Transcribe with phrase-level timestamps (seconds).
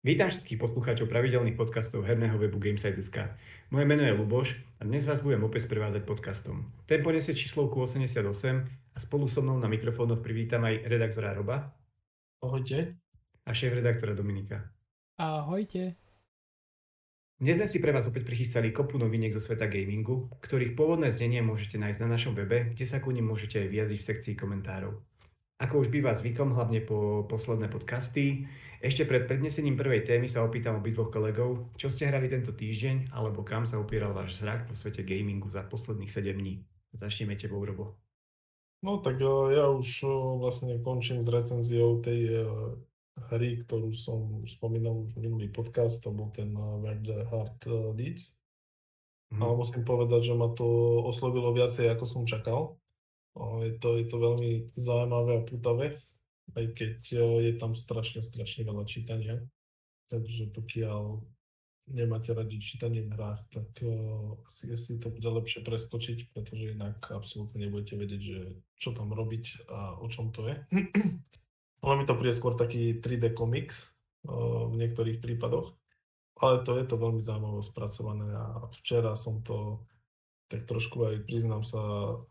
[0.00, 3.36] Vítam všetkých poslucháčov pravidelných podcastov herného webu Gamesite.sk.
[3.68, 6.72] Moje meno je Luboš a dnes vás budem opäť sprevázať podcastom.
[6.88, 8.24] Ten poniesie číslovku 88
[8.64, 11.76] a spolu so mnou na mikrofónoch privítam aj redaktora Roba.
[12.40, 12.96] Ahojte.
[13.44, 14.72] A šéf-redaktora Dominika.
[15.20, 16.00] Ahojte.
[17.36, 21.44] Dnes sme si pre vás opäť prichystali kopu noviniek zo sveta gamingu, ktorých pôvodné znenie
[21.44, 25.09] môžete nájsť na našom webe, kde sa ku nim môžete aj vyjadriť v sekcii komentárov.
[25.60, 28.48] Ako už býva zvykom, hlavne po posledné podcasty,
[28.80, 33.44] ešte pred prednesením prvej témy sa opýtam obidvoch kolegov, čo ste hrali tento týždeň, alebo
[33.44, 36.64] kam sa opieral váš zrak vo svete gamingu za posledných 7 dní.
[36.96, 38.00] Začneme tebou, Robo.
[38.80, 42.48] No tak eh, ja už eh, vlastne končím s recenziou tej eh,
[43.28, 47.68] hry, ktorú som spomínal už v minulý podcast, to bol ten Where the Heart
[48.00, 48.32] Leads.
[49.36, 49.44] Mm.
[49.44, 50.64] A musím povedať, že ma to
[51.04, 52.79] oslovilo viacej, ako som čakal.
[53.38, 55.86] Je to, je to veľmi zaujímavé a putavé,
[56.58, 56.98] aj keď
[57.46, 59.38] je tam strašne, strašne veľa čítania.
[60.10, 61.22] Takže pokiaľ
[61.90, 67.02] nemáte radi čítanie v hrách, tak uh, asi, asi to bude lepšie preskočiť, pretože inak
[67.10, 68.38] absolútne nebudete vedieť, že
[68.78, 70.56] čo tam robiť a o čom to je.
[71.86, 75.74] Ono mi to príde skôr taký 3D komiks uh, v niektorých prípadoch,
[76.38, 79.82] ale to je to veľmi zaujímavé spracované a včera som to
[80.50, 81.80] tak trošku aj priznám sa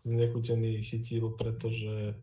[0.04, 2.20] znechutený chytil, pretože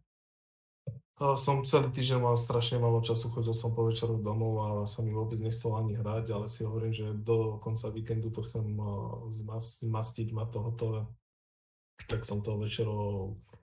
[1.17, 5.17] som celý týždeň mal strašne málo času, chodil som po večeroch domov a sa mi
[5.17, 8.77] vôbec nechcel ani hrať, ale si hovorím, že do konca víkendu to chcem
[9.33, 11.01] zmastiť, mať to hotové.
[12.05, 12.93] Tak som to večero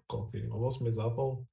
[0.09, 1.45] koľko, o 8 zápol.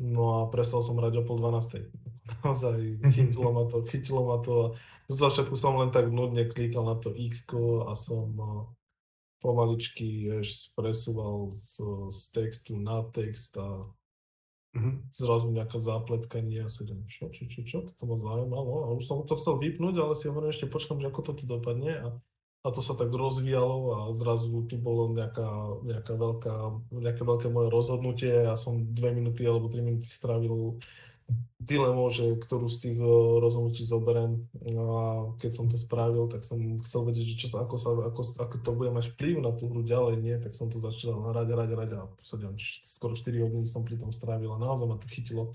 [0.00, 1.92] No a prestal som hrať o pol 12.
[2.40, 4.72] Naozaj chytilo ma to, chytilo ma to.
[5.12, 7.44] Z začiatku som len tak nudne klikal na to x
[7.84, 8.32] a som
[9.46, 11.78] pomaličky vieš, presúval z,
[12.10, 13.86] z textu na text a
[14.74, 15.14] mm-hmm.
[15.14, 18.90] zrazu nejaká zápletka, nie, ja si idem, čo, čo, čo, čo, to ma zaujímalo.
[18.90, 21.44] A už som to chcel vypnúť, ale si hovorím, ešte počkam, že ako to tu
[21.46, 21.94] dopadne.
[21.94, 22.08] A,
[22.66, 25.46] a to sa tak rozvíjalo a zrazu tu bolo nejaká,
[25.86, 26.56] nejaká veľká,
[26.90, 28.34] nejaké veľké moje rozhodnutie.
[28.50, 30.82] A som dve minúty alebo tri minúty strávil
[31.66, 32.98] dilemu, že ktorú z tých
[33.42, 34.46] rozhodnutí zoberiem.
[34.70, 35.06] No a
[35.42, 38.56] keď som to spravil, tak som chcel vedieť, že čo sa, ako, sa, ako, ako
[38.62, 40.38] to bude mať vplyv na tú hru ďalej, nie?
[40.38, 42.54] Tak som to začal hrať, hrať, hrať a posadím,
[42.86, 45.50] skoro 4 hodiny som pri tom strávil a naozaj ma to chytilo.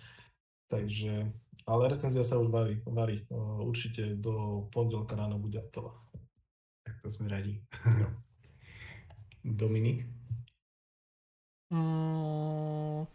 [0.68, 1.32] Takže,
[1.68, 3.24] ale recenzia sa už varí, varí.
[3.64, 5.96] Určite do pondelka ráno bude hotová.
[6.84, 7.56] Tak to sme radi.
[9.44, 10.08] Dominik?
[11.72, 13.08] Mm,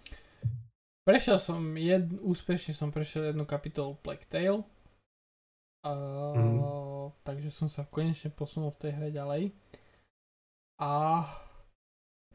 [1.06, 4.66] Prešiel som, jed, úspešne som prešiel jednu kapitolu Black Tail.
[5.86, 6.58] Uh, mm.
[7.22, 9.54] Takže som sa konečne posunul v tej hre ďalej.
[10.82, 11.22] A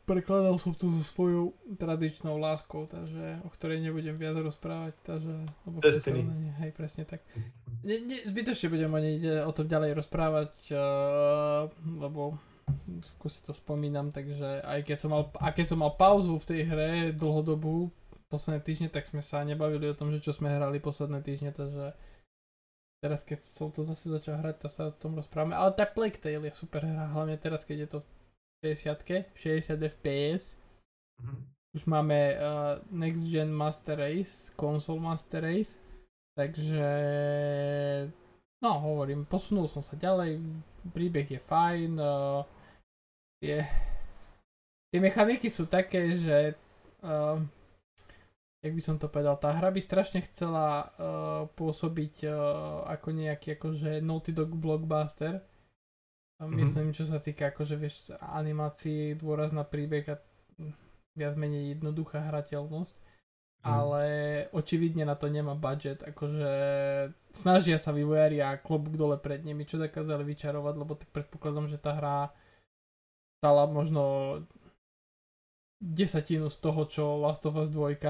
[0.08, 4.96] prekladal som to so svojou tradičnou láskou, takže, o ktorej nebudem viac rozprávať.
[5.04, 5.36] Takže,
[5.68, 6.24] lebo Destiny.
[6.24, 7.28] Sa, hej, presne tak.
[7.84, 11.68] Ne, ne, zbytočne budem ani o tom ďalej rozprávať, uh,
[12.00, 12.40] lebo
[12.88, 16.48] v kuse to spomínam, takže aj keď som mal, a keď som mal pauzu v
[16.48, 17.92] tej hre dlhodobú,
[18.32, 21.92] posledné týždne, tak sme sa nebavili o tom, že čo sme hrali posledné týždne, takže
[23.04, 25.60] teraz keď som to zase začal hrať, tak sa o tom rozprávame.
[25.60, 28.00] Ale tá Plague Tale je super hra, hlavne teraz, keď je to
[28.64, 30.56] v 60 60 FPS.
[31.20, 31.42] Mm-hmm.
[31.72, 35.80] Už máme uh, Next Gen Master Race, Console Master Race,
[36.36, 36.88] takže
[38.60, 40.38] no hovorím, posunul som sa ďalej,
[40.92, 42.44] príbeh je fajn, uh,
[43.40, 43.64] tie,
[44.92, 46.60] tie mechaniky sú také, že
[47.08, 47.40] uh,
[48.62, 52.34] jak by som to povedal, tá hra by strašne chcela uh, pôsobiť uh,
[52.94, 55.42] ako nejaký akože Naughty Dog blockbuster.
[56.38, 56.58] Mm-hmm.
[56.58, 60.16] Myslím, čo sa týka akože vieš animácií, dôraz na príbeh a
[61.18, 62.96] viac menej jednoduchá hrateľnosť.
[63.62, 63.66] Mm.
[63.70, 64.04] Ale
[64.58, 66.54] očividne na to nemá budget, akože
[67.30, 71.78] snažia sa vývojári a klobúk dole pred nimi, čo dokázali vyčarovať, lebo tak predpokladom, že
[71.78, 72.34] tá hra
[73.38, 74.02] stala možno
[75.78, 78.02] desatinu z toho, čo Last of Us 2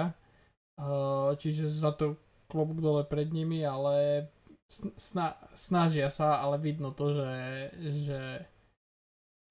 [1.39, 2.19] čiže za to
[2.51, 4.27] klobúk dole pred nimi, ale
[4.95, 7.31] sna- snažia sa, ale vidno to, že,
[7.79, 8.23] že,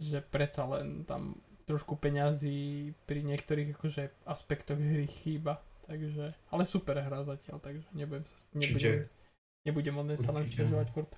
[0.01, 5.63] že predsa len tam trošku peňazí pri niektorých akože aspektoch hry chýba.
[5.87, 8.95] Takže, ale super hra zatiaľ, takže nebudem sa, nebudem,
[9.67, 11.11] nebudem od sa len stiažovať furt.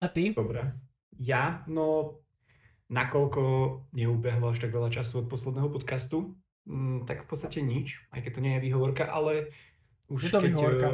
[0.00, 0.32] A ty?
[0.32, 0.76] Dobre.
[1.20, 2.20] Ja, no,
[2.88, 3.42] nakoľko
[3.92, 6.36] neubehlo až tak veľa času od posledného podcastu,
[6.68, 9.48] Mm, tak v podstate nič, aj keď to nie je výhovorka, ale
[10.12, 10.88] už je to keď, výhovorka.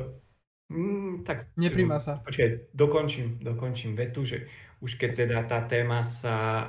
[0.71, 2.23] Mm, tak Nepríma sa.
[2.23, 4.47] Počkaj, dokončím, dokončím vetu, že
[4.83, 6.69] už keď teda tá téma sa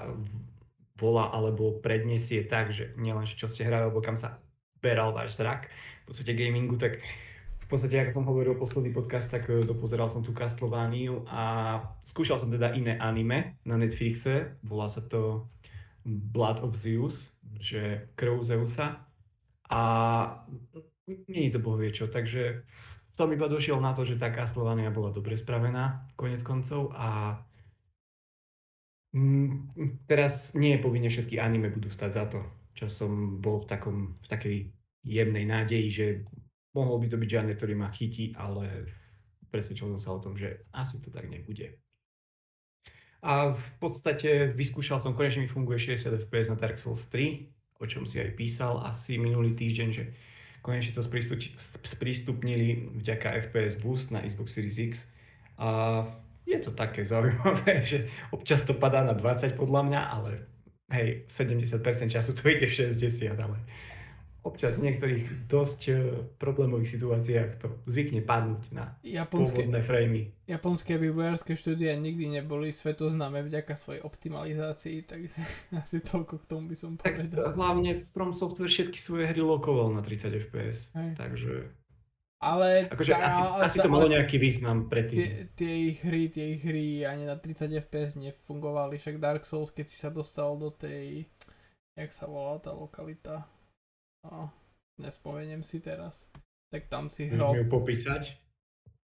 [0.98, 4.42] volá alebo predniesie tak, že nielen čo ste hrali, alebo kam sa
[4.82, 7.02] beral váš zrak v podstate gamingu, tak
[7.68, 12.40] v podstate, ako som hovoril posledný podcast, tak e, dopozeral som tú Castlevaniu a skúšal
[12.40, 14.56] som teda iné anime na Netflixe.
[14.64, 15.52] Volá sa to
[16.08, 19.04] Blood of Zeus, že krv Zeusa.
[19.68, 19.82] A
[21.28, 22.64] nie je to bohvie čo, takže
[23.12, 27.42] som iba došiel na to, že tá Castlevania bola dobre spravená, konec koncov a
[30.06, 32.40] teraz nie je povinne všetky anime budú stať za to,
[32.78, 34.58] čo som bol v, takom, v takej
[35.02, 36.06] jemnej nádeji, že
[36.78, 38.86] mohol by to byť žáner, ktorý ma chytí, ale
[39.50, 41.80] presvedčil som sa o tom, že asi to tak nebude.
[43.28, 47.84] A v podstate vyskúšal som, konečne mi funguje 60 fps na Dark Souls 3, o
[47.84, 50.16] čom si aj písal asi minulý týždeň, že
[50.64, 51.04] konečne to
[51.84, 55.12] sprístupnili vďaka FPS Boost na Xbox Series X.
[55.60, 56.08] A
[56.48, 60.32] je to také zaujímavé, že občas to padá na 20 podľa mňa, ale
[60.96, 63.60] hej, 70% času to ide v 60, ale
[64.48, 65.96] občas v niektorých dosť uh,
[66.40, 70.24] problémových situáciách to zvykne padnúť na japonské, pôvodné framey.
[70.48, 75.40] Japonské vývojárske štúdia nikdy neboli svetoznáme vďaka svojej optimalizácii, takže
[75.84, 77.52] asi toľko k tomu by som povedal.
[77.52, 81.12] Tak hlavne From Software všetky svoje hry lokoval na 30 fps, Hej.
[81.20, 81.54] takže...
[82.38, 82.86] Ale...
[82.94, 85.18] Akože tá, asi, asi to malo nejaký význam predtým.
[85.18, 89.74] Tie, tie ich hry, tie ich hry ani na 30 fps nefungovali, však Dark Souls,
[89.74, 91.26] keď si sa dostal do tej...
[91.98, 93.50] Jak sa volá tá lokalita?
[94.28, 94.52] No,
[95.00, 96.28] nespomeniem si teraz.
[96.68, 97.52] Tak tam si hral...
[97.52, 98.24] Môžeš mi ju popísať?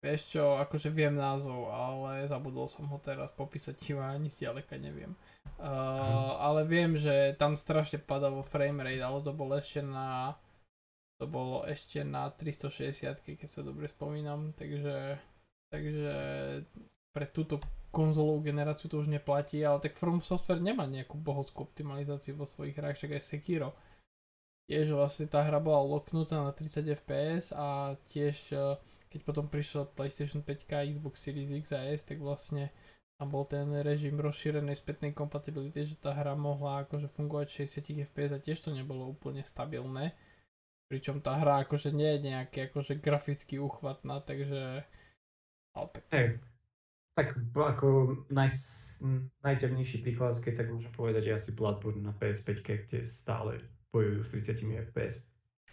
[0.00, 4.80] Vieš čo, akože viem názov, ale zabudol som ho teraz popísať, či ma ani zďaleka
[4.80, 5.12] neviem.
[5.60, 10.32] Uh, ale viem, že tam strašne padalo framerate, ale to bolo ešte na
[11.20, 15.20] to bolo ešte na 360, keď sa dobre spomínam, takže
[15.68, 16.16] takže
[17.12, 17.60] pre túto
[17.92, 22.80] konzolovú generáciu to už neplatí, ale tak From Software nemá nejakú bohovskú optimalizáciu vo svojich
[22.80, 23.89] hrách, však aj Sekiro je,
[24.70, 28.78] že vlastne tá hra bola loknutá na 30 fps a tiež e,
[29.10, 32.70] keď potom prišiel PlayStation 5 a Xbox Series X a S, tak vlastne
[33.18, 38.30] tam bol ten režim rozšírenej spätnej kompatibility, že tá hra mohla akože fungovať 60 fps
[38.32, 40.14] a tiež to nebolo úplne stabilné.
[40.86, 44.86] Pričom tá hra akože nie je nejaký akože graficky uchvatná, takže...
[45.74, 46.02] Ale tak...
[46.08, 46.40] Hey,
[47.18, 47.86] tak ako
[48.32, 48.48] naj,
[49.44, 53.60] najtemnejší príklad, keď tak môžem povedať, je asi Bloodborne na PS5, kde stále
[53.90, 55.14] bojujú s 30 FPS.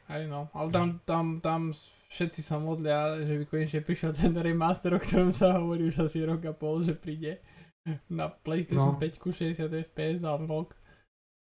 [0.07, 1.61] Aj no, ale tam, tam, tam
[2.07, 6.23] všetci sa modlia, že by konečne prišiel ten remaster, o ktorom sa hovorí už asi
[6.23, 7.43] rok a pol, že príde
[8.07, 8.99] na PlayStation no.
[8.99, 10.79] 5 60 FPS a unlock.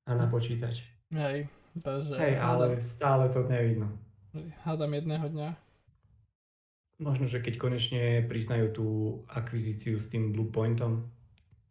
[0.07, 0.87] A na počítač.
[1.11, 1.51] Hej,
[1.83, 2.15] takže...
[2.15, 3.87] Hej, ale hádam, stále to nevidno.
[4.63, 5.49] Hádam jedného dňa.
[7.03, 8.87] Možno, že keď konečne priznajú tú
[9.27, 11.03] akvizíciu s tým Bluepointom,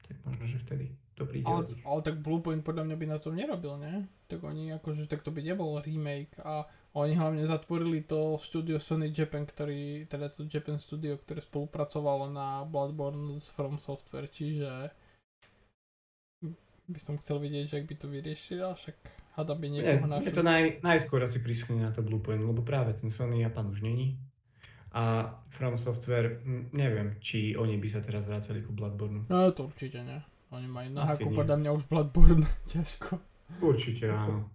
[0.04, 1.46] tak možno, že vtedy to príde.
[1.46, 4.10] Ale, ale tak Bluepoint podľa mňa by na tom nerobil, ne?
[4.32, 6.64] tak oni akože, tak to by nebol remake a
[6.96, 12.64] oni hlavne zatvorili to studio Sony Japan, ktorý, teda to Japan studio, ktoré spolupracovalo na
[12.64, 14.88] Bloodborne s From Software, čiže
[16.88, 18.96] by som chcel vidieť, že ak by to vyriešili, však
[19.36, 20.28] hada by niekoho našli.
[20.28, 23.84] Je to naj, najskôr asi prischne na to Bluepoint, lebo práve ten Sony Japan už
[23.84, 24.16] není.
[24.92, 25.24] A
[25.56, 26.44] From Software,
[26.76, 29.24] neviem, či oni by sa teraz vracali ku Bloodborne.
[29.32, 30.20] No to určite nie.
[30.52, 33.16] Oni majú na haku podľa mňa už Bloodborne, ťažko.
[33.64, 34.52] Určite áno.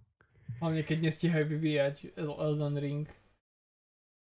[0.61, 3.05] Hlavne keď nestíhajú vyvíjať Elden Ring.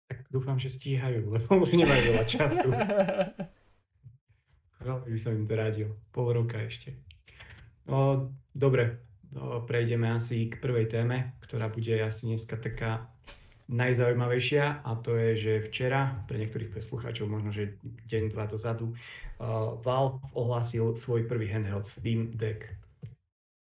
[0.08, 2.70] Tak dúfam, že stíhajú, lebo už nemajú veľa času.
[4.86, 5.88] Veľmi by som im to radil.
[6.14, 6.94] Pol roka ešte.
[7.90, 9.02] No, dobre,
[9.34, 13.10] no, prejdeme asi k prvej téme, ktorá bude asi dneska taká
[13.68, 17.76] najzaujímavejšia a to je, že včera, pre niektorých preslucháčov možno, že
[18.08, 22.64] deň, dva dozadu, uh, Valve ohlásil svoj prvý handheld Steam Deck.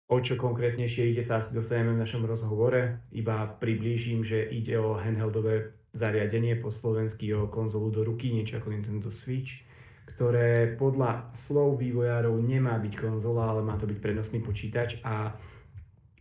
[0.08, 4.96] O čo konkrétnejšie ide sa asi dostaneme v našom rozhovore, iba priblížim, že ide o
[4.96, 9.68] handheldové zariadenie, po slovensky o konzolu do ruky, niečo ako Nintendo Switch,
[10.08, 15.36] ktoré podľa slov vývojárov nemá byť konzola, ale má to byť prenosný počítač a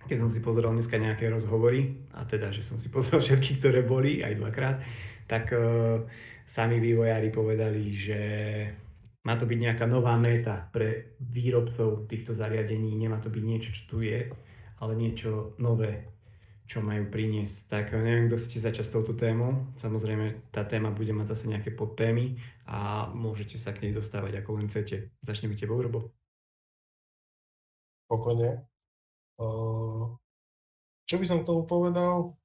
[0.07, 3.83] keď som si pozrel dneska nejaké rozhovory, a teda, že som si pozrel všetky, ktoré
[3.83, 4.77] boli, aj dvakrát,
[5.27, 6.07] tak uh,
[6.47, 8.21] sami vývojári povedali, že
[9.27, 13.83] má to byť nejaká nová meta pre výrobcov týchto zariadení, nemá to byť niečo, čo
[13.91, 14.31] tu je,
[14.79, 16.07] ale niečo nové,
[16.63, 17.67] čo majú priniesť.
[17.67, 19.67] Tak neviem, kto ste začať s touto témou.
[19.75, 22.39] Samozrejme, tá téma bude mať zase nejaké podtémy
[22.71, 25.11] a môžete sa k nej dostávať ako len chcete.
[25.19, 26.15] Začneme tebou, Robo.
[28.07, 28.76] Pokojne.
[31.07, 32.35] Čo by som k tomu povedal?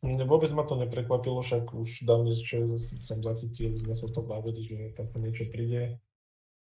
[0.00, 4.96] Vôbec ma to neprekvapilo, však už dávne čo som zachytil, sme sa to bavili, že
[4.96, 6.00] také niečo príde.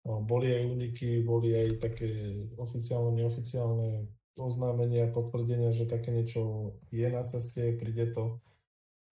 [0.01, 2.09] Boli aj úniky, boli aj také
[2.57, 4.09] oficiálne, neoficiálne
[4.41, 8.41] oznámenia, potvrdenia, že také niečo je na ceste, príde to.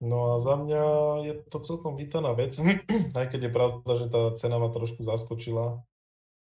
[0.02, 0.82] No a za mňa
[1.24, 2.52] je to celkom vítaná vec,
[3.18, 5.80] aj keď je pravda, že tá cena ma trošku zaskočila,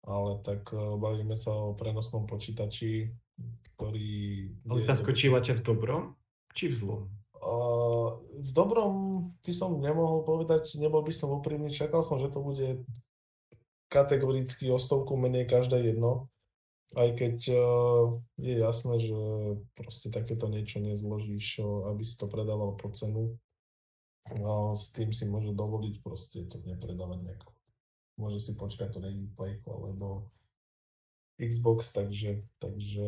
[0.03, 3.13] ale tak eh, bavíme sa o prenosnom počítači,
[3.75, 4.49] ktorý...
[4.67, 6.03] Ale je- zaskočila ťa v dobrom
[6.55, 7.01] či v zlom?
[7.45, 12.41] Uh, v dobrom by som nemohol povedať, nebol by som úprimný, čakal som, že to
[12.41, 12.81] bude
[13.85, 16.33] kategoricky o stovku menej každé jedno,
[16.97, 19.19] aj keď uh, je jasné, že
[19.77, 23.37] proste takéto niečo nezložíš, uh, aby si to predával po cenu.
[24.41, 27.53] No, s tým si môže dovoliť proste to nepredávať nejako.
[28.17, 30.33] Môže si počkať to není Playko alebo
[31.35, 33.05] Xbox, takže, takže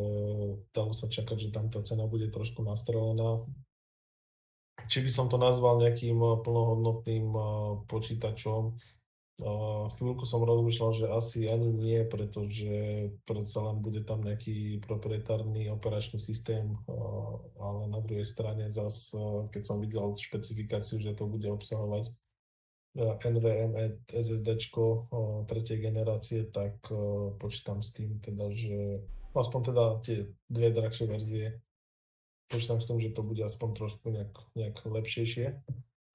[0.76, 3.48] dalo sa čakať, že tam tá cena bude trošku nastrelená
[4.86, 7.46] či by som to nazval nejakým eh, plnohodnotným eh,
[7.90, 8.78] počítačom.
[9.42, 12.70] Eh, Chvíľku som rozmýšľal, že asi ani nie, pretože
[13.26, 16.78] predsa len bude tam nejaký proprietárny operačný systém,
[17.58, 19.14] ale na druhej strane zas,
[19.50, 22.14] keď som videl špecifikáciu, že to bude obsahovať
[22.98, 24.58] NVMe SSD
[25.46, 26.82] tretej generácie, tak
[27.38, 29.06] počítam s tým teda, že
[29.38, 30.18] aspoň teda tie
[30.50, 31.62] dve drahšie verzie
[32.48, 35.62] počítam s tom, že to bude aspoň trošku nejak, nejak lepšejšie.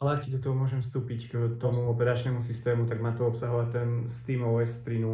[0.02, 3.68] Ale ak ti do toho môžem vstúpiť k tomu operačnému systému, tak má to obsahovať
[3.70, 5.06] ten SteamOS 3.0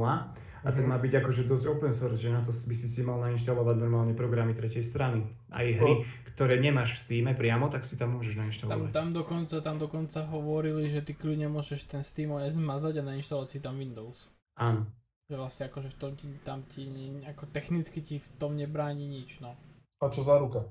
[0.60, 0.90] a ten Mhm.
[0.90, 4.12] má byť akože dosť open source, že na to by si si mal nainštalovať normálne
[4.12, 5.22] programy tretej strany.
[5.48, 8.90] Aj hry, ktoré nemáš v Steame priamo, tak si tam môžeš Tam, nainštalovať.
[8.90, 13.58] tam, dokonca, tam dokonca hovorili, že ty kľudne môžeš ten SteamOS zmazať a nainštalovať si
[13.58, 14.30] tam Windows.
[14.56, 14.86] Áno.
[15.28, 16.88] Že vlastne akože v tom ti, tam ti,
[17.22, 19.52] ako technicky ti v tom nebráni nič, no.
[20.00, 20.64] A čo za ruka?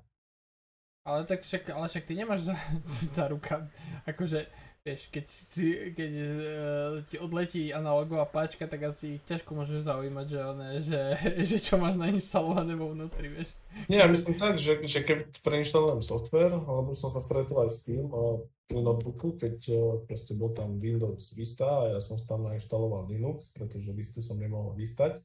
[1.06, 2.56] Ale tak však, ale však ty nemáš za,
[3.15, 3.72] za ruka,
[4.03, 4.50] akože,
[4.88, 10.25] vieš, keď, si, keď uh, ti odletí analogová páčka, tak asi ich ťažko môžeš zaujímať,
[10.32, 11.01] že, one, že,
[11.50, 13.51] že čo máš nainštalované vo vnútri, vieš.
[13.91, 17.84] Nie, ja myslím tak, že, že keď preinštalujem software, alebo som sa stretol aj s
[17.84, 22.44] tým a pri notebooku, keď eh, proste bol tam Windows Vista a ja som tam
[22.48, 25.20] nainštaloval Linux, pretože Vistu som nemohol vystať.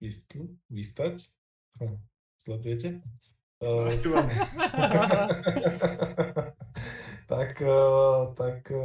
[0.00, 0.56] Vistu?
[0.72, 1.28] Vystať?
[1.76, 2.00] Hm,
[2.40, 3.04] sledujete?
[3.62, 3.92] Uh.
[7.32, 8.78] tak, eh, tak eh,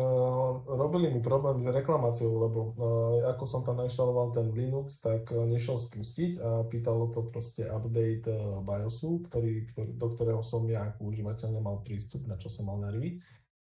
[0.72, 5.75] robili mi problém s reklamáciou, lebo eh, ako som tam nainštaloval ten Linux, tak nešiel
[5.75, 8.24] spustiť a pýtalo to proste update
[8.63, 12.80] BIOSu, ktorý, ktorý, do ktorého som ja ako užívateľ nemal prístup, na čo som mal
[12.80, 13.20] nervy.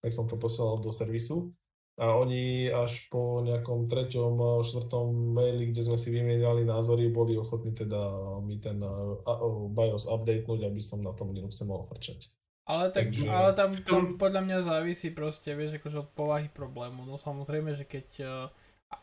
[0.02, 1.54] Tak som to posielal do servisu.
[1.95, 7.71] A oni až po nejakom treťom, štvrtom maili, kde sme si vymieniali názory, boli ochotní
[7.71, 8.11] teda
[8.43, 8.83] mi ten
[9.71, 12.35] BIOS updatenúť, aby som na tom Linuxe mohol frčať.
[12.64, 16.49] Ale tak, Takže ale tam, tom- tam podľa mňa závisí proste, vieš, akože od povahy
[16.49, 17.04] problému.
[17.04, 18.49] No samozrejme, že keď, uh,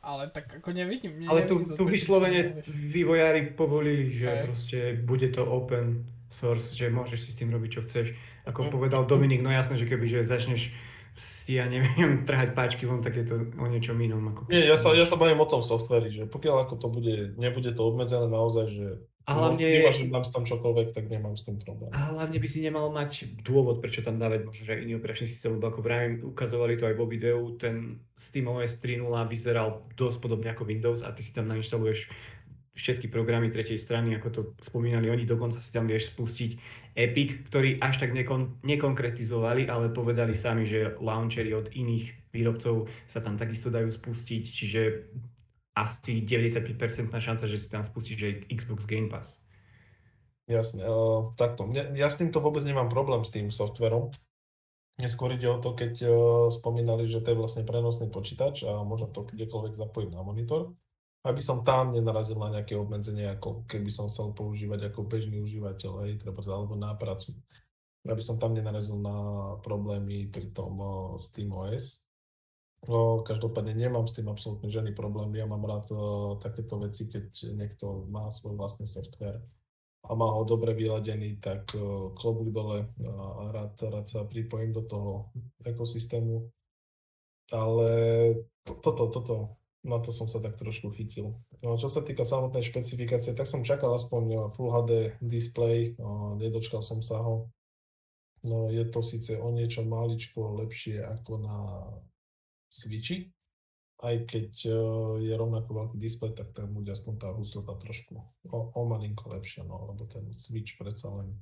[0.01, 1.21] ale tak ako nevidím.
[1.21, 4.41] Ne, Ale tu, nevidím to, tu vyslovene vývojári povolili, že Hej.
[4.43, 6.01] proste bude to open
[6.31, 8.17] source, že môžeš si s tým robiť čo chceš.
[8.43, 8.71] Ako Mm.
[8.71, 10.73] povedal Dominik, no jasné, že keby že začneš
[11.13, 11.91] si, ja neviem,
[12.25, 14.31] trhať páčky von, tak je to o niečom inom.
[14.31, 17.15] Ako Nie, ja sa, ja sa bavím o tom softveri, že pokiaľ ako to bude,
[17.37, 18.87] nebude to obmedzené naozaj, že
[19.29, 21.93] A hlavne, vyvážim tam tam čokoľvek, tak nemám s tým problém.
[21.93, 25.53] a hlavne by si nemal mať dôvod, prečo tam dávať možno že iný operačný systém,
[25.53, 30.65] lebo ako vravím, ukazovali to aj vo videu, ten SteamOS 3.0 vyzeral dosť podobne ako
[30.65, 32.09] Windows a ty si tam nainštaluješ
[32.71, 36.51] všetky programy tretej strany, ako to spomínali oni, dokonca si tam vieš spustiť
[36.95, 43.19] Epic, ktorý až tak nekon- nekonkretizovali, ale povedali sami, že launchery od iných výrobcov sa
[43.19, 44.81] tam takisto dajú spustiť, čiže
[45.71, 46.75] asi 95%
[47.07, 49.39] šanca, že si tam spustíš aj Xbox Game Pass.
[50.51, 51.63] Jasne, uh, takto.
[51.63, 54.11] Mne, ja s týmto vôbec nemám problém s tým softverom.
[54.99, 56.13] Mne skôr ide o to, keď uh,
[56.51, 60.75] spomínali, že to je vlastne prenosný počítač a môžem to kdekoľvek zapojiť na monitor,
[61.23, 66.09] aby som tam nenarazil na nejaké obmedzenie, ako keby som chcel používať ako bežný užívateľ,
[66.09, 67.31] hej, treba alebo na prácu.
[68.03, 69.15] Aby som tam nenarazil na
[69.63, 72.10] problémy pri tom uh, SteamOS.
[72.89, 75.29] No, každopádne nemám s tým absolútne žiadny problém.
[75.37, 79.37] Ja mám rád uh, takéto veci, keď niekto má svoj vlastný software
[80.01, 84.81] a má ho dobre vyladený, tak uh, klobúk dole a rád, rád sa pripojím do
[84.81, 85.29] toho
[85.61, 86.49] ekosystému.
[87.53, 87.89] Ale
[88.65, 89.35] to- toto, toto,
[89.85, 91.37] na to som sa tak trošku chytil.
[91.61, 95.93] No, čo sa týka samotnej špecifikácie, tak som čakal aspoň uh, Full HD display,
[96.41, 97.53] nedočkal som sa ho.
[98.41, 101.57] No, je to síce o niečo maličko lepšie ako na
[102.71, 103.35] Switchi,
[104.01, 108.57] aj keď uh, je rovnako veľký displej, tak tam bude aspoň tá hustota trošku o,
[108.71, 111.35] o malinko lepšia, no, lebo ten Switch predsa len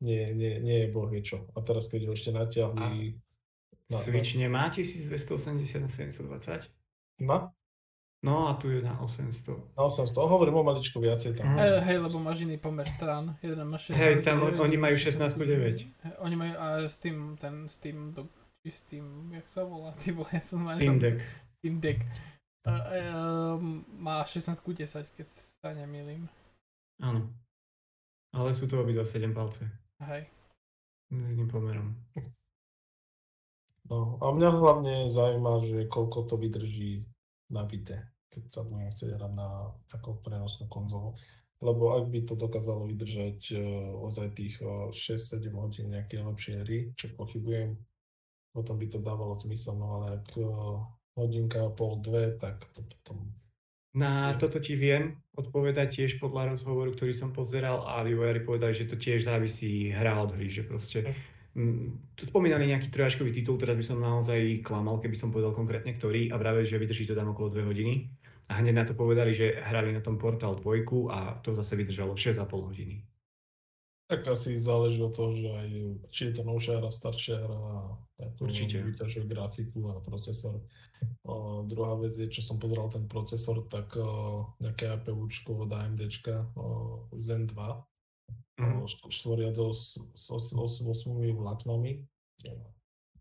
[0.00, 1.44] nie, nie, nie je boh vie čo.
[1.52, 3.20] A teraz keď ho ešte natiahli...
[3.92, 6.72] na- Switch nemá 1280 na 720?
[7.20, 7.52] Na?
[8.20, 9.76] No a tu je na 800.
[9.76, 11.52] Na 800, hovorím o maličko viacej tam.
[11.52, 11.56] Mhm.
[11.56, 13.36] Hej, hej, lebo máš iný pomer strán.
[13.44, 16.20] Jeden má 16 Hej, tam oni majú 16 ku 9.
[16.24, 18.28] Oni majú a s tým, ten, s tým, do,
[18.60, 21.24] či s tým, jak sa volá, ty vole, ja som Team Deck.
[21.64, 22.04] Team Deck.
[22.60, 23.56] Uh, uh,
[23.96, 26.28] má 16 ku 10, keď sa nemýlim.
[27.00, 27.32] Áno.
[28.36, 29.64] Ale sú to obidva 7 palce.
[30.04, 30.28] Hej.
[31.08, 31.96] S iným pomerom.
[33.90, 37.02] No, a mňa hlavne zaujíma, že koľko to vydrží
[37.50, 41.16] nabité, keď sa budem chcieť hrať na takou prenosnú konzolu.
[41.58, 43.60] Lebo ak by to dokázalo vydržať uh,
[44.04, 47.74] ozaj tých uh, 6-7 hodín nejaké lepšie hry, čo pochybujem,
[48.50, 50.82] potom by to dávalo zmysel, no ale ak uh,
[51.14, 53.30] hodinka a pol, dve, tak to potom...
[53.90, 58.86] Na toto ti viem odpovedať tiež podľa rozhovoru, ktorý som pozeral a vývojári povedali, že
[58.86, 61.10] to tiež závisí hra od hry, že proste
[61.58, 65.90] mm, tu spomínali nejaký trojačkový titul, teraz by som naozaj klamal, keby som povedal konkrétne
[65.90, 68.06] ktorý a vraveli, že vydrží to tam okolo 2 hodiny.
[68.50, 72.18] A hneď na to povedali, že hrali na tom Portal 2 a to zase vydržalo
[72.18, 73.06] 6,5 hodiny.
[74.10, 75.68] Tak asi záleží od toho, že aj
[76.10, 78.82] či je to novšia hra, staršia hra, ako Určite.
[78.82, 80.60] vyťažuje grafiku a procesor.
[81.24, 84.04] O, druhá vec je, čo som pozeral ten procesor, tak o,
[84.58, 86.52] nejaké APUčko od AMDčka,
[87.16, 87.80] Zen 2,
[88.60, 88.76] Mhm.
[88.76, 92.04] o, št- štvoriado s, s, os- os- 8 vláknami.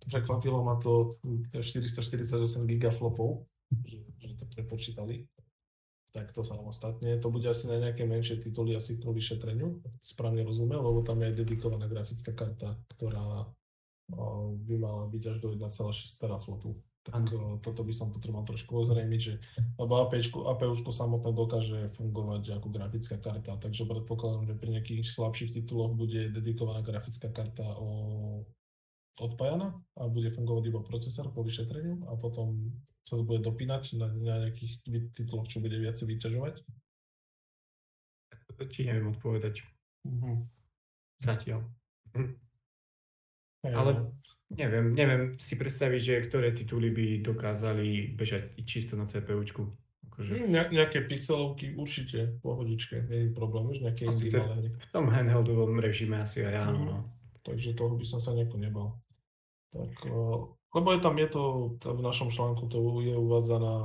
[0.02, 1.20] Prekvapilo ma to
[1.56, 3.46] 448 gigaflopov,
[3.84, 5.28] že, že to prepočítali.
[6.10, 7.22] Tak to samostatne.
[7.22, 9.78] To bude asi na nejaké menšie tituly, asi kvôli šetreniu.
[10.02, 13.46] Správne rozumiem, lebo tam je aj dedikovaná grafická karta, ktorá
[14.66, 16.74] by mala byť až do 1,6 teraflopu.
[17.00, 19.40] Tak o, toto by som potreboval trošku ozrejmiť, že
[19.80, 25.56] lebo APčko, APUčko samotné dokáže fungovať ako grafická karta, takže predpokladám, že pri nejakých slabších
[25.56, 28.44] tituloch bude dedikovaná grafická karta o,
[29.20, 34.08] odpájana a bude fungovať iba procesor po vyšetreniu a potom sa to bude dopínať na,
[34.12, 34.84] na nejakých
[35.16, 36.56] tituloch, čo bude viacej vyťažovať.
[38.60, 39.64] Ti neviem odpovedať
[40.06, 40.48] Mhm.
[41.20, 41.68] zatiaľ.
[43.64, 44.04] Ale no.
[44.56, 49.68] neviem, neviem si predstaviť, že ktoré tituly by dokázali bežať čisto na CPUčku.
[50.10, 54.88] Akože Mm, ne- nejaké pixelovky určite, pohodičke, nie je problém, už nejaké indie malé v
[54.92, 56.80] tom handheldovom režime asi aj áno.
[56.80, 56.88] Mhm.
[56.88, 56.98] No.
[57.40, 58.88] Takže toho by som sa nejako nebal.
[59.72, 61.44] Tak, o, lebo je tam, je to,
[61.82, 63.76] v našom článku to je uvádzaná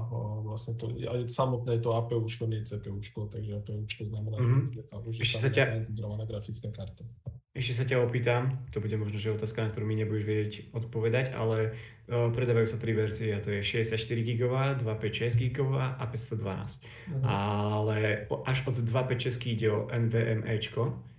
[0.45, 4.59] vlastne to, aj samotné je to APUčko, nie CPUčko, takže APUčko znamená, Mhm.
[4.67, 7.05] že je tam, už je tam ťa- integrovaná grafická karta.
[7.55, 11.33] Ešte sa ťa opýtam, to bude možno, že otázka, na ktorú mi nebudeš vedieť odpovedať,
[11.33, 13.95] ale o, predávajú sa tri verzie a to je 64
[14.27, 16.83] GB, 256 GB a 512.
[17.09, 17.23] Mhm.
[17.23, 17.97] Ale
[18.43, 21.14] až od 256 ide o NVMEčko.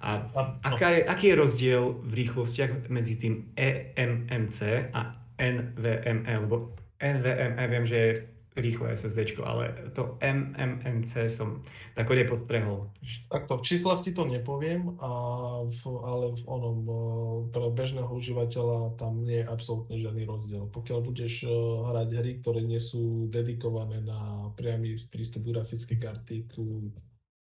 [0.00, 5.12] A A, no, aká je, aký je rozdiel v rýchlostiach medzi tým E eMMC a
[5.36, 6.32] NVMe?
[6.48, 8.10] Lebo NVMe viem, že je
[8.56, 11.62] rýchle SSD, ale to MMMC som
[11.94, 12.90] tako nepostrehol.
[13.30, 15.10] Takto, v číslach ti to nepoviem, a
[15.64, 16.78] v, ale v onom,
[17.54, 20.66] pre bežného užívateľa tam nie je absolútne žiadny rozdiel.
[20.66, 26.90] Pokiaľ budeš o, hrať hry, ktoré nie sú dedikované na priamy prístup grafickej karty ku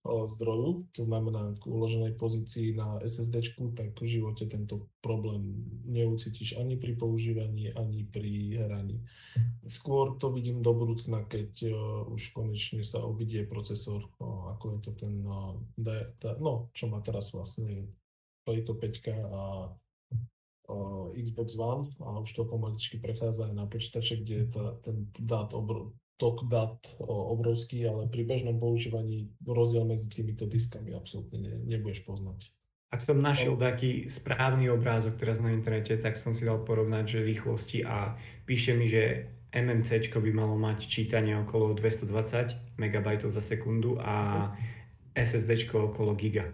[0.03, 6.75] zdroju, to znamená k uloženej pozícii na SSD, tak v živote tento problém neucítiš ani
[6.75, 9.07] pri používaní, ani pri hraní.
[9.71, 11.75] Skôr to vidím do budúcna, keď uh,
[12.11, 14.11] už konečne sa obidie procesor,
[14.59, 15.23] ako je to ten,
[16.43, 17.87] no, čo má teraz vlastne
[18.43, 19.71] Playko 5 a
[21.15, 25.53] Xbox One a už to pomaličky prechádza aj na počítače, kde je tá, ten dát
[25.55, 32.06] obr- tok dát obrovský, ale pri bežnom používaní rozdiel medzi týmito diskami absolútne ne, nebudeš
[32.06, 32.54] poznať.
[32.94, 37.26] Ak som našiel taký správny obrázok teraz na internete, tak som si dal porovnať, že
[37.26, 38.14] rýchlosti a
[38.46, 44.48] píše mi, že MMC by malo mať čítanie okolo 220 MB za sekundu a
[45.16, 46.52] SSD okolo giga.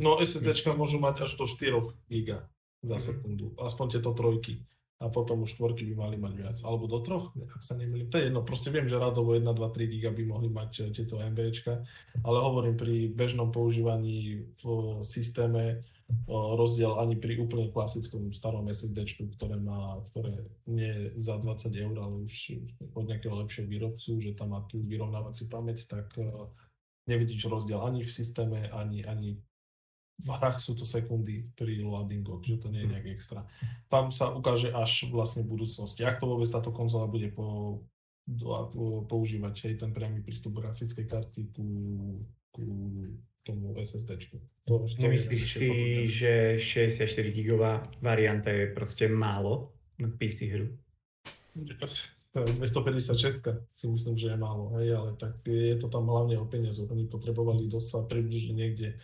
[0.00, 2.40] No SSDčka môžu mať až do 4 GB
[2.80, 3.02] za Mhm.
[3.02, 4.64] sekundu, aspoň tieto trojky.
[5.00, 6.56] A potom už štvorky by mali mať viac.
[6.60, 8.12] Alebo do troch, ak sa nemýlim.
[8.12, 10.88] To je jedno, proste viem, že radovo 1, 2, 3 GB by mohli mať eh,
[10.92, 11.80] tieto MBčka,
[12.20, 14.64] ale hovorím pri bežnom používaní v
[15.00, 15.80] systéme
[16.26, 21.96] o, rozdiel ani pri úplne klasickom starom SSDčku, ktoré má, ktoré nie za 20 eur,
[21.96, 22.60] ale už
[22.92, 26.28] od nejakého lepšieho výrobcu, že tam má tú vyrovnávaciu pamäť, tak eh,
[27.08, 29.40] nevidíš rozdiel ani v systéme, ani, ani
[30.20, 33.48] v hrách sú to sekundy pri loadingoch, že to nie je nejak extra.
[33.88, 36.04] Tam sa ukáže až vlastne v budúcnosti.
[36.04, 37.80] Ak to vôbec táto konzola bude po,
[38.28, 41.66] ako používať hej, ten priamy prístup grafickej karty ku,
[42.52, 42.64] ku
[43.40, 44.36] tomu SSDčku.
[44.68, 45.70] To, to Nemyslíš si,
[46.04, 50.68] že 64 gigová varianta je proste málo na PC hru?
[52.30, 56.86] 256 si myslím, že je málo, hej, ale tak je to tam hlavne o peniazoch.
[56.86, 58.94] Oni potrebovali dosť sa približiť niekde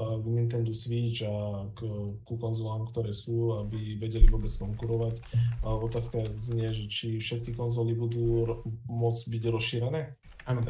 [0.00, 1.84] k Nintendo Switch a k,
[2.24, 5.20] ku konzolám, ktoré sú, aby vedeli vôbec konkurovať.
[5.60, 10.16] A otázka znie, že či všetky konzoly budú ro- môcť byť rozšírené?
[10.48, 10.64] Áno,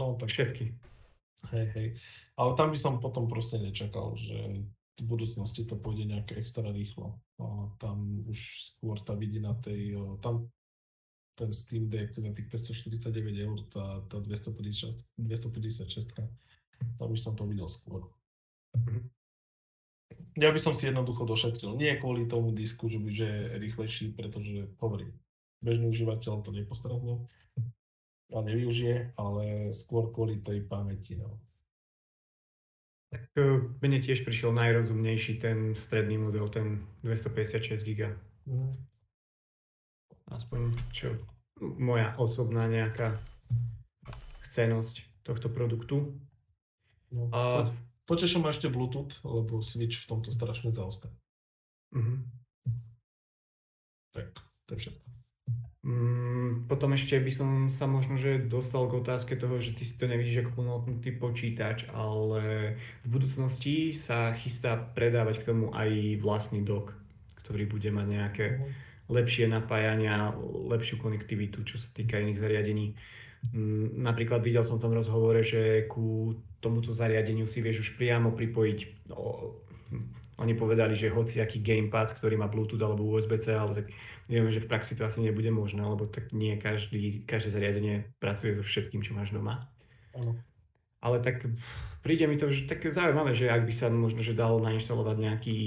[0.00, 0.64] No, tak všetky.
[1.52, 1.88] Hej, hej.
[2.40, 4.64] Ale tam by som potom proste nečakal, že
[4.96, 7.20] v budúcnosti to pôjde nejak extra rýchlo.
[7.36, 8.36] A tam už
[8.76, 10.48] skôr tá vidina tej, tam
[11.40, 16.20] ten Steam Deck za tých 549 eur, tá, tá 256, 256,
[17.00, 18.04] tam by som to videl skôr.
[18.76, 19.08] Mhm.
[20.36, 21.74] Ja by som si jednoducho došetril.
[21.74, 25.10] Nie kvôli tomu disku, že, by, že je rýchlejší, pretože hovorím,
[25.58, 27.26] bežný užívateľ to nepostrehne
[28.30, 31.18] a nevyužije, ale skôr kvôli tej pamäti.
[31.18, 31.42] No.
[33.10, 38.14] Tak e, mne tiež prišiel najrozumnejší ten stredný model, ten 256 GB.
[38.46, 38.70] Mm.
[40.30, 41.14] Aspoň čo
[41.60, 43.18] moja osobná nejaká
[44.48, 46.16] chcenosť tohto produktu.
[47.12, 47.28] No.
[47.30, 47.70] A-.
[48.08, 51.14] Poteším ma ešte Bluetooth, lebo Switch v tomto strašne zaostáva.
[51.94, 52.26] Mhm.
[54.10, 54.34] Tak,
[54.66, 55.06] to je všetko.
[55.80, 59.96] Mm, potom ešte by som sa možno že dostal k otázke toho, že ty si
[59.96, 66.60] to nevidíš ako plnohodnotný počítač, ale v budúcnosti sa chystá predávať k tomu aj vlastný
[66.60, 66.92] dock,
[67.40, 68.46] ktorý bude mať nejaké
[69.10, 70.30] lepšie napájania,
[70.70, 72.94] lepšiu konektivitu, čo sa týka iných zariadení.
[73.50, 78.30] Mm, Napríklad videl som v tom rozhovore, že ku tomuto zariadeniu si vieš už priamo
[78.30, 79.58] pripojiť o,
[80.40, 83.86] oni povedali, že hociaký gamepad, ktorý má Bluetooth alebo USB-C, ale tak
[84.24, 88.56] vieme, že v praxi to asi nebude možné, lebo tak nie každý, každé zariadenie pracuje
[88.56, 89.60] so všetkým, čo máš doma.
[90.16, 90.40] Áno.
[91.00, 91.44] Ale tak
[92.04, 95.58] príde mi to že také zaujímavé, že ak by sa možno že dalo nainštalovať nejaký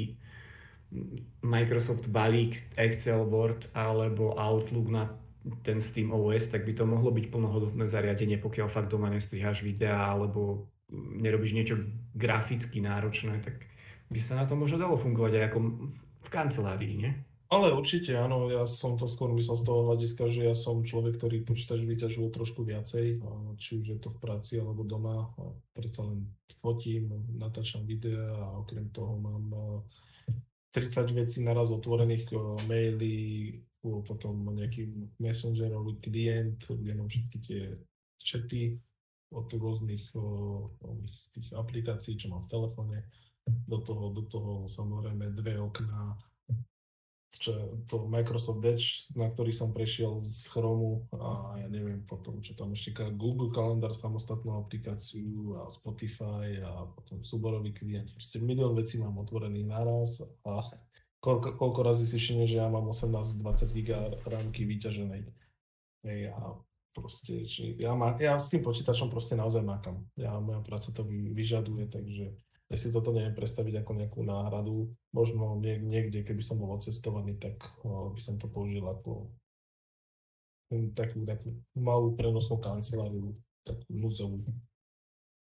[1.42, 5.10] Microsoft balík, Excel, Word alebo Outlook na
[5.66, 10.16] ten Steam OS, tak by to mohlo byť plnohodnotné zariadenie, pokiaľ fakt doma nestriháš videá
[10.16, 11.76] alebo nerobíš niečo
[12.16, 13.68] graficky náročné, tak
[14.08, 15.60] by sa na to možno dalo fungovať aj ako
[16.24, 17.12] v kancelárii, nie?
[17.52, 21.22] Ale určite áno, ja som to skôr myslel z toho hľadiska, že ja som človek,
[21.22, 23.22] ktorý počítač vyťažuje trošku viacej,
[23.62, 25.30] či už je to v práci alebo doma,
[25.76, 29.54] predsa len fotím, natáčam videá a okrem toho mám
[30.74, 32.34] 30 vecí naraz otvorených,
[32.66, 33.16] maily,
[33.84, 34.90] potom nejaký
[35.22, 37.62] messengerový klient, kde všetky tie
[38.18, 38.64] chaty
[39.34, 42.98] od rôznych o, ových tých aplikácií, čo mám v telefóne.
[43.68, 46.16] Do toho, do toho samozrejme dve okná,
[47.40, 52.54] čo, to Microsoft Edge, na ktorý som prešiel z Chromu a ja neviem potom, čo
[52.54, 58.14] tam ešte Google kalendár, samostatnú aplikáciu a Spotify a potom súborový klient.
[58.14, 60.62] Proste milión vecí mám otvorených naraz a
[61.24, 65.24] koľko, koľko razy si všimne, že ja mám 18-20 giga rámky vyťaženej.
[66.04, 66.60] Hej, a
[66.94, 70.06] proste, že ja, má, ja s tým počítačom proste naozaj makam.
[70.20, 72.38] Ja, moja práca to vy, vyžaduje, takže
[72.74, 74.90] ja si toto neviem predstaviť ako nejakú náhradu.
[75.14, 79.30] Možno niek- niekde, keby som bol odcestovaný, tak by som to použil ako
[80.74, 84.42] hm, takú, takú malú prenosnú kanceláriu, takú núdzovú.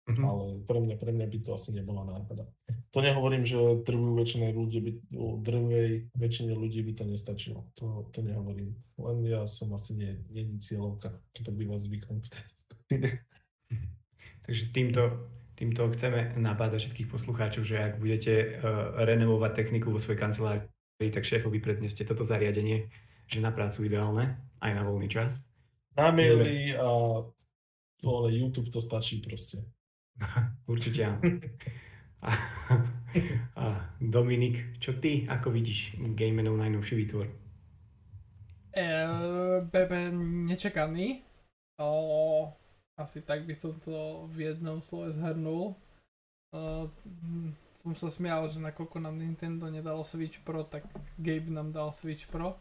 [0.08, 0.24] Mhm.
[0.24, 2.48] Ale pre mňa, pre mňa by to asi nebola náhrada.
[2.96, 4.90] To nehovorím, že drvú väčšine ľudí by,
[5.44, 7.68] drvej väčšine ľudí by to nestačilo.
[7.76, 8.72] To, to nehovorím.
[8.96, 13.08] Len ja som asi nie, nie cieľovka, čo to býva zvykom v tejto skupine.
[14.48, 20.22] Takže týmto, týmto chceme nabádať všetkých poslucháčov, že ak budete uh, renovovať techniku vo svojej
[20.22, 22.86] kancelárii, tak šéfovi predneste toto zariadenie,
[23.26, 25.50] že na prácu ideálne, aj na voľný čas.
[25.98, 26.86] Na maily a
[28.04, 29.58] ale YouTube to stačí proste.
[30.70, 31.20] Určite áno.
[32.18, 32.30] A,
[33.54, 33.64] a
[34.02, 37.26] Dominik, čo ty, ako vidíš Gamenov najnovší výtvor?
[38.74, 38.86] E,
[39.70, 40.10] Bebe
[40.50, 41.22] nečakaný.
[41.78, 42.50] O,
[42.98, 45.78] asi tak by som to v jednom slove zhrnul.
[46.50, 50.82] Hm, som sa smial, že nakoľko nám Nintendo nedalo Switch Pro, tak
[51.14, 52.58] Gabe nám dal Switch Pro.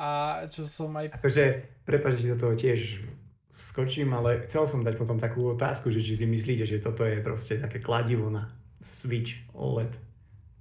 [0.00, 1.20] A čo som aj...
[1.20, 3.04] Akože, prepáč, že do toho tiež
[3.52, 7.20] skočím, ale chcel som dať potom takú otázku, že či si myslíte, že toto je
[7.20, 8.48] proste také kladivo na
[8.80, 9.92] Switch OLED.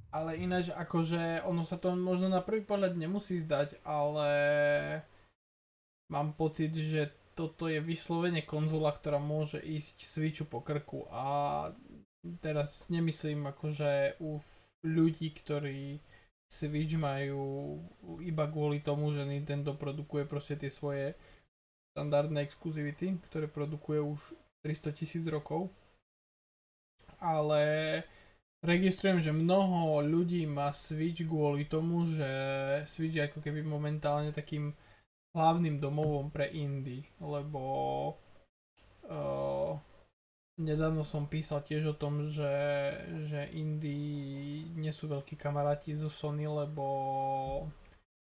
[0.10, 4.30] Ale ináč akože ono sa to možno na prvý pohľad nemusí zdať, ale
[6.10, 11.24] mám pocit, že toto je vyslovene konzola, ktorá môže ísť Switchu po krku a
[12.44, 14.44] teraz nemyslím akože u
[14.84, 16.04] ľudí, ktorí
[16.52, 17.80] Switch majú
[18.20, 21.16] iba kvôli tomu, že Nintendo produkuje proste tie svoje
[21.96, 24.20] štandardné exkluzivity, ktoré produkuje už
[24.68, 25.72] 300 tisíc rokov.
[27.24, 27.64] Ale
[28.60, 32.28] registrujem, že mnoho ľudí má Switch kvôli tomu, že
[32.84, 34.76] Switch je ako keby momentálne takým
[35.34, 37.62] hlavným domovom pre indie, lebo
[39.06, 39.74] uh,
[40.58, 42.56] nedávno som písal tiež o tom, že,
[43.30, 46.86] že indie nie sú veľkí kamaráti zo Sony, lebo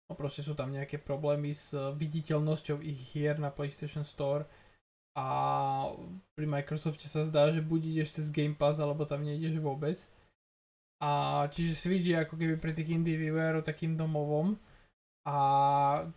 [0.08, 4.46] no proste sú tam nejaké problémy s viditeľnosťou ich hier na PlayStation Store
[5.12, 5.28] a
[6.32, 10.00] pri Microsofte sa zdá, že buď ideš cez Game Pass, alebo tam nejdeš vôbec.
[11.02, 14.56] A čiže Switch je ako keby pre tých indie vývojárov takým domovom
[15.22, 15.36] a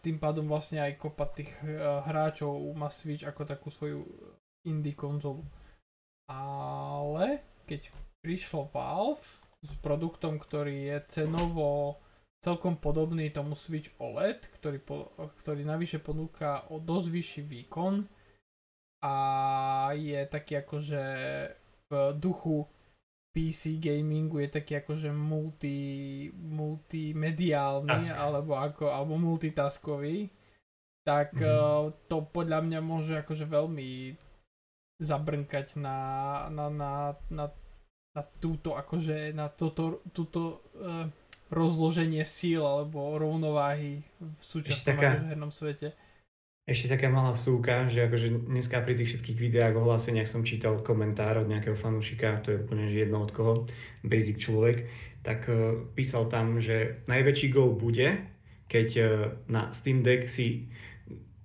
[0.01, 4.01] tým pádom vlastne aj kopa tých uh, hráčov má Switch ako takú svoju
[4.65, 5.45] indie konzolu.
[6.25, 7.93] Ale keď
[8.25, 9.21] prišlo Valve
[9.61, 12.01] s produktom, ktorý je cenovo
[12.41, 18.05] celkom podobný tomu Switch OLED, ktorý, po, ktorý navyše ponúka o dosť vyšší výkon
[19.05, 19.15] a
[19.97, 21.03] je taký akože
[21.89, 22.65] v duchu
[23.35, 28.15] PC gamingu je taký akože multi, multimediálny Task.
[28.15, 30.31] alebo ako, alebo multitaskový,
[31.03, 32.07] tak mm.
[32.07, 34.15] to podľa mňa môže akože veľmi
[35.03, 35.97] zabrnkať na,
[36.47, 36.91] na, na,
[37.27, 37.45] na,
[38.15, 41.03] na túto akože, na toto, túto uh,
[41.51, 45.87] rozloženie síl alebo rovnováhy v súčasnom taká, akože hernom svete.
[46.65, 51.37] Ešte taká malá vsúka, že akože dneska pri tých všetkých videách, ohláseniach som čítal komentár
[51.37, 53.53] od nejakého fanúšika, to je úplne že jedno od koho,
[54.01, 54.89] basic človek,
[55.21, 58.17] tak uh, písal tam, že najväčší gol bude,
[58.65, 59.05] keď uh,
[59.45, 60.73] na Steam Deck si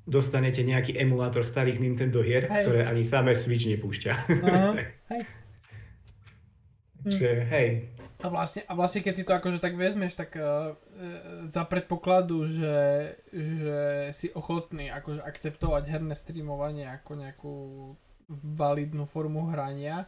[0.08, 2.64] dostanete nejaký emulátor starých Nintendo hier, hej.
[2.64, 4.12] ktoré ani samé Switch nepúšťa.
[4.24, 4.72] Uh-huh.
[5.12, 5.22] hej.
[7.04, 7.68] Čiže hej,
[8.20, 10.76] a vlastne, a vlastne keď si to akože tak vezmeš, tak uh,
[11.48, 12.78] za predpokladu, že,
[13.32, 13.80] že
[14.12, 17.54] si ochotný akože akceptovať herné streamovanie ako nejakú
[18.30, 20.06] validnú formu hrania,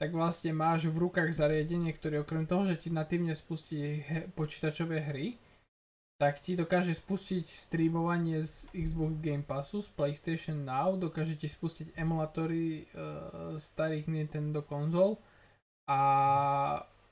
[0.00, 5.04] tak vlastne máš v rukách zariadenie, ktoré okrem toho, že ti natívne spustí he- počítačové
[5.12, 5.36] hry,
[6.20, 11.96] tak ti dokáže spustiť streamovanie z Xbox Game Passu, z PlayStation Now, dokáže ti spustiť
[11.96, 15.16] emulátory uh, starých Nintendo konzol
[15.88, 16.00] a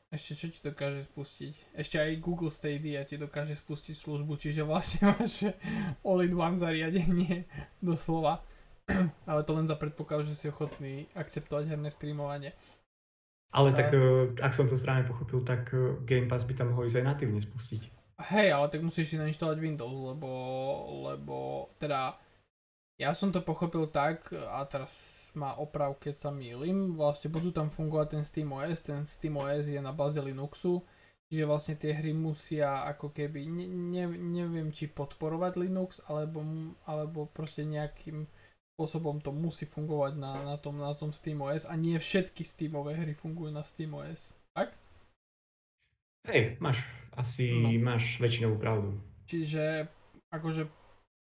[0.08, 1.76] ešte čo ti dokáže spustiť?
[1.76, 5.52] Ešte aj Google Stadia ti dokáže spustiť službu, čiže vlastne máš
[6.00, 7.44] all-in-one zariadenie,
[7.84, 8.40] doslova.
[9.28, 12.56] Ale to len za predpoklad, že si ochotný akceptovať herné streamovanie.
[13.52, 16.88] Ale tak, uh, ak som to správne pochopil, tak uh, Game Pass by tam mohol
[16.88, 17.82] ísť aj natívne spustiť.
[18.32, 20.30] Hej, ale tak musíš si nainštalovať Windows, lebo,
[21.08, 21.36] lebo
[21.80, 22.18] teda
[22.98, 27.70] ja som to pochopil tak, a teraz ma oprav, keď sa mýlim, vlastne budú tam
[27.70, 30.82] fungovať ten SteamOS, ten SteamOS je na báze Linuxu,
[31.30, 36.42] čiže vlastne tie hry musia ako keby, ne, ne, neviem či podporovať Linux, alebo,
[36.90, 38.26] alebo proste nejakým
[38.74, 43.14] spôsobom to musí fungovať na, na, tom, na tom SteamOS a nie všetky Steamové hry
[43.14, 44.74] fungujú na SteamOS, tak?
[46.26, 46.82] Hej, máš
[47.14, 47.70] asi, no.
[47.78, 48.98] máš väčšinovú pravdu.
[49.30, 49.86] Čiže
[50.34, 50.77] akože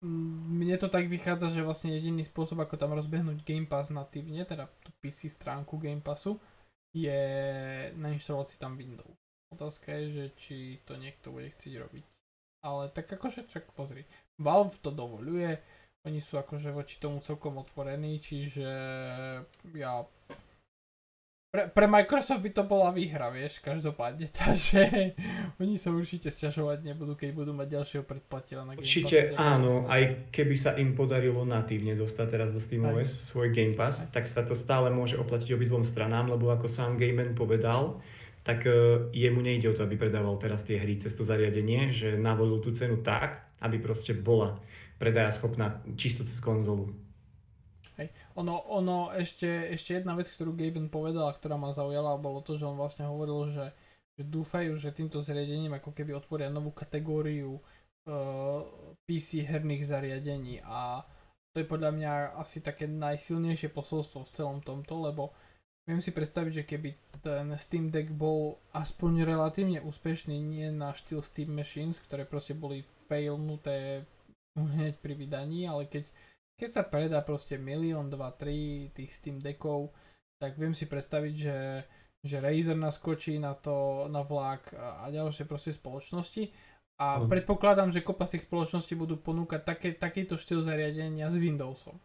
[0.04, 4.68] mne to tak vychádza, že vlastne jediný spôsob, ako tam rozbehnúť Game Pass natívne, teda
[4.80, 6.40] tú PC stránku Game Passu,
[6.96, 7.20] je
[7.94, 9.14] nainštalovať si tam Windows.
[9.52, 10.56] Otázka je, že či
[10.88, 12.04] to niekto bude chcieť robiť.
[12.64, 14.04] Ale tak akože, čak pozri,
[14.40, 15.60] Valve to dovoluje,
[16.08, 18.68] oni sú akože voči tomu celkom otvorení, čiže
[19.76, 19.92] ja
[21.50, 25.12] pre, pre Microsoft by to bola výhra, vieš, každopádne, takže
[25.58, 29.74] oni sa určite sťažovať nebudú, keď budú mať ďalšieho predplatiteľa na Game Určite Pass, áno,
[29.90, 34.14] aj keby sa im podarilo natívne dostať teraz do SteamOS svoj Game Pass, aj.
[34.14, 37.98] tak sa to stále môže oplatiť obidvom stranám, lebo ako sám Gamen povedal,
[38.46, 42.16] tak uh, jemu nejde o to, aby predával teraz tie hry cez to zariadenie, že
[42.16, 44.56] navolil tú cenu tak, aby proste bola
[44.96, 46.92] predaja schopná čisto cez konzolu.
[48.00, 48.08] Hej.
[48.40, 52.64] Ono, ono ešte, ešte jedna vec, ktorú Gaben povedal ktorá ma zaujala, bolo to, že
[52.64, 53.76] on vlastne hovoril, že,
[54.16, 58.64] že dúfajú, že týmto zariadením ako keby otvoria novú kategóriu uh,
[59.04, 61.04] PC herných zariadení a
[61.52, 65.34] to je podľa mňa asi také najsilnejšie posolstvo v celom tomto, lebo
[65.84, 66.88] viem si predstaviť, že keby
[67.20, 72.86] ten Steam Deck bol aspoň relatívne úspešný, nie na štýl Steam Machines, ktoré proste boli
[73.10, 74.06] failnuté
[74.54, 76.06] hneď pri vydaní, ale keď
[76.60, 79.96] keď sa predá proste milión, dva, tri tých Steam Deckov,
[80.36, 81.58] tak viem si predstaviť, že,
[82.20, 86.52] že Razer naskočí na to, na vlak a ďalšie proste spoločnosti.
[87.00, 87.32] A mm.
[87.32, 91.96] predpokladám, že kopa z tých spoločností budú ponúkať také, takýto štýl zariadenia s Windowsom.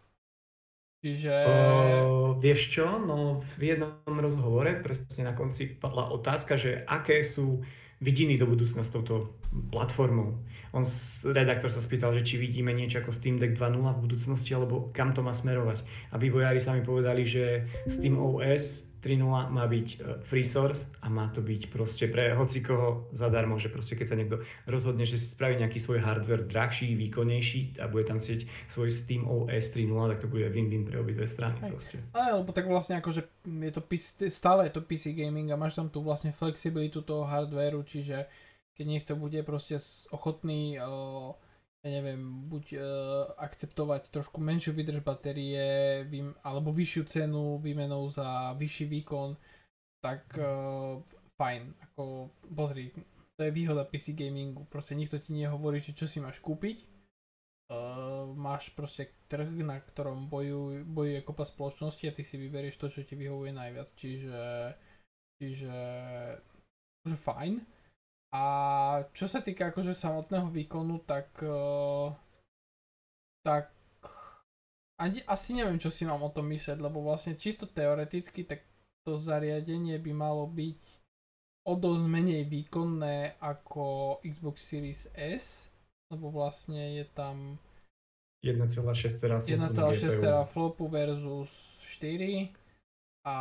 [1.03, 1.35] Čiže...
[1.45, 7.59] Uh, vieš čo, no v jednom rozhovore presne na konci padla otázka, že aké sú
[7.99, 9.35] vidiny do budúcna s touto
[9.71, 10.37] platformou.
[10.75, 10.83] On,
[11.31, 15.15] redaktor sa spýtal, že či vidíme niečo ako Steam Deck 2.0 v budúcnosti, alebo kam
[15.15, 15.87] to má smerovať.
[16.11, 21.29] A vývojári sami povedali, že Steam OS 3.0 má byť e, free source a má
[21.29, 25.61] to byť proste pre hocikoho zadarmo, že proste keď sa niekto rozhodne, že si spraví
[25.61, 30.27] nejaký svoj hardware drahší, výkonnejší a bude tam chcieť svoj Steam OS 3.0, tak to
[30.27, 31.69] bude win-win pre obidve strany Hej.
[31.69, 31.97] proste.
[32.17, 35.77] Ale lebo tak vlastne akože je to PC, stále je to PC gaming a máš
[35.77, 38.25] tam tú vlastne flexibilitu toho hardwareu, čiže
[38.75, 39.79] keď niekto bude proste
[40.11, 41.31] ochotný uh,
[41.85, 42.81] ja neviem, buď uh,
[43.37, 49.37] akceptovať trošku menšiu vydrž batérie vym, alebo vyššiu cenu výmenou za vyšší výkon,
[50.01, 50.97] tak uh,
[51.37, 51.77] fajn.
[51.89, 52.89] Ako, pozri,
[53.37, 56.95] to je výhoda PC gamingu, proste nikto ti nehovorí, že čo si máš kúpiť,
[57.65, 62.93] Uh, máš proste trh, na ktorom bojuj, bojuje kopa spoločnosti a ty si vyberieš to,
[62.93, 63.89] čo ti vyhovuje najviac.
[63.97, 64.37] Čiže,
[65.41, 65.73] čiže
[67.09, 67.65] že fajn.
[68.35, 72.11] A čo sa týka akože samotného výkonu, tak uh,
[73.45, 73.71] tak
[74.99, 78.63] ani, asi neviem, čo si mám o tom myslieť, lebo vlastne čisto teoreticky, tak
[79.05, 80.81] to zariadenie by malo byť
[81.69, 85.69] o dosť menej výkonné ako Xbox Series S,
[86.09, 87.61] lebo vlastne je tam
[88.41, 89.49] 1,6 teraflopu.
[89.49, 91.49] 1,6 teraflopu versus
[92.01, 92.64] 4
[93.25, 93.35] a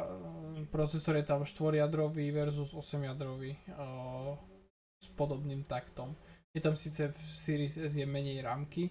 [0.00, 4.32] mm, procesor je tam 4-jadrový versus 8-jadrový uh,
[4.96, 6.16] s podobným taktom.
[6.56, 8.88] Je tam síce v Series S je menej rámky,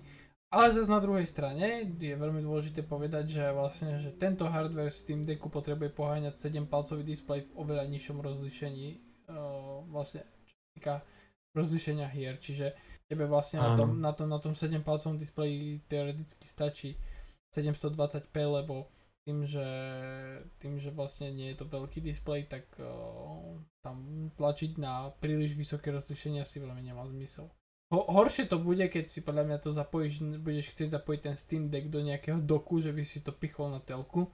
[0.54, 5.00] ale zase na druhej strane je veľmi dôležité povedať, že vlastne, že tento hardware v
[5.02, 8.88] Steam Decku potrebuje poháňať 7 palcový displej v oveľa nižšom rozlišení,
[9.34, 11.02] uh, vlastne čo týka
[11.58, 12.78] rozlišenia hier, čiže
[13.10, 13.78] tebe vlastne na Áno.
[13.78, 16.94] tom, na tom, na tom 7 palcovom displeji teoreticky stačí
[17.54, 18.90] 720p, lebo
[19.24, 19.68] tým, že,
[20.60, 25.96] tým, že vlastne nie je to veľký displej, tak uh, tam tlačiť na príliš vysoké
[25.96, 27.48] rozlišenie asi veľmi nemá zmysel.
[27.96, 31.64] Ho- horšie to bude, keď si podľa mňa to zapojíš, budeš chcieť zapojiť ten Steam
[31.72, 34.28] Deck do nejakého doku, že by si to pichol na telku.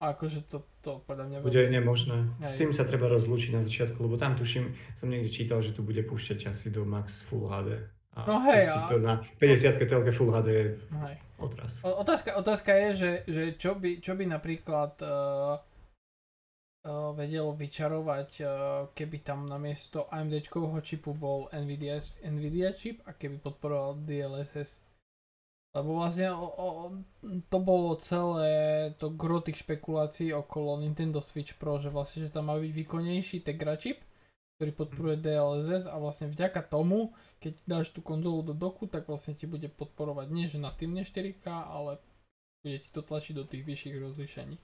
[0.00, 2.24] A akože to, to podľa mňa Bude nemožné.
[2.40, 5.84] S tým sa treba rozlúčiť na začiatku, lebo tam tuším, som niekde čítal, že tu
[5.84, 7.84] bude púšťať asi do max Full HD.
[8.10, 11.14] A No hej, a- to na 50 telke Full HD je Hej.
[11.38, 11.78] odraz.
[11.86, 15.54] O- Otázka, otázka je, že, že čo, by, čo by napríklad uh,
[16.82, 18.48] uh, vedelo vyčarovať, uh,
[18.90, 24.82] keby tam namiesto AMDčkového čipu bol Nvidia, Nvidia čip a keby podporoval DLSS.
[25.70, 26.66] Lebo vlastne o, o,
[27.46, 28.50] to bolo celé
[28.98, 33.46] to gro tých špekulácií okolo Nintendo Switch Pro, že vlastne, že tam má byť výkonnejší
[33.46, 34.02] Tegra čip,
[34.60, 39.32] ktorý podporuje DLSS a vlastne vďaka tomu, keď dáš tú konzolu do doku, tak vlastne
[39.32, 41.96] ti bude podporovať nie, že natívne 4K, ale
[42.60, 44.60] bude ti to tlačiť do tých vyšších rozlišení.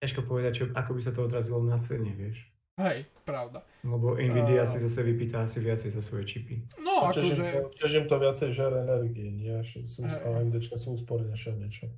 [0.00, 2.48] Ťažko povedať, čo, ako by sa to odrazilo na cene, vieš.
[2.80, 3.60] Hej, pravda.
[3.84, 6.64] Lebo Nvidia A- si zase vypýta asi viacej za svoje čipy.
[6.80, 8.00] No, akože...
[8.00, 9.60] im to viacej žere energie, nie?
[9.60, 10.00] Že Sú.
[10.08, 11.92] AMDčka sú úspornejšie niečo.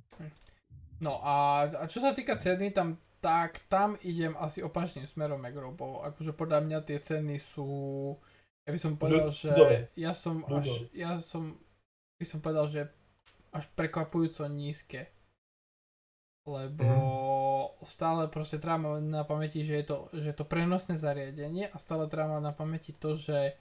[0.97, 5.57] No a, a čo sa týka ceny, tam, tak tam idem asi opačným smerom, jak
[5.57, 6.01] Robo.
[6.05, 7.69] Akože podľa mňa tie ceny sú...
[8.67, 9.51] Ja by som povedal, že
[9.95, 10.89] ja som až...
[10.91, 11.61] Ja som...
[12.17, 12.81] By som povedal, že
[13.53, 15.13] až prekvapujúco nízke.
[16.47, 16.87] Lebo
[17.83, 21.75] stále proste treba mať na pamäti, že je, to, že je to prenosné zariadenie a
[21.75, 23.53] stále treba mať na pamäti to, že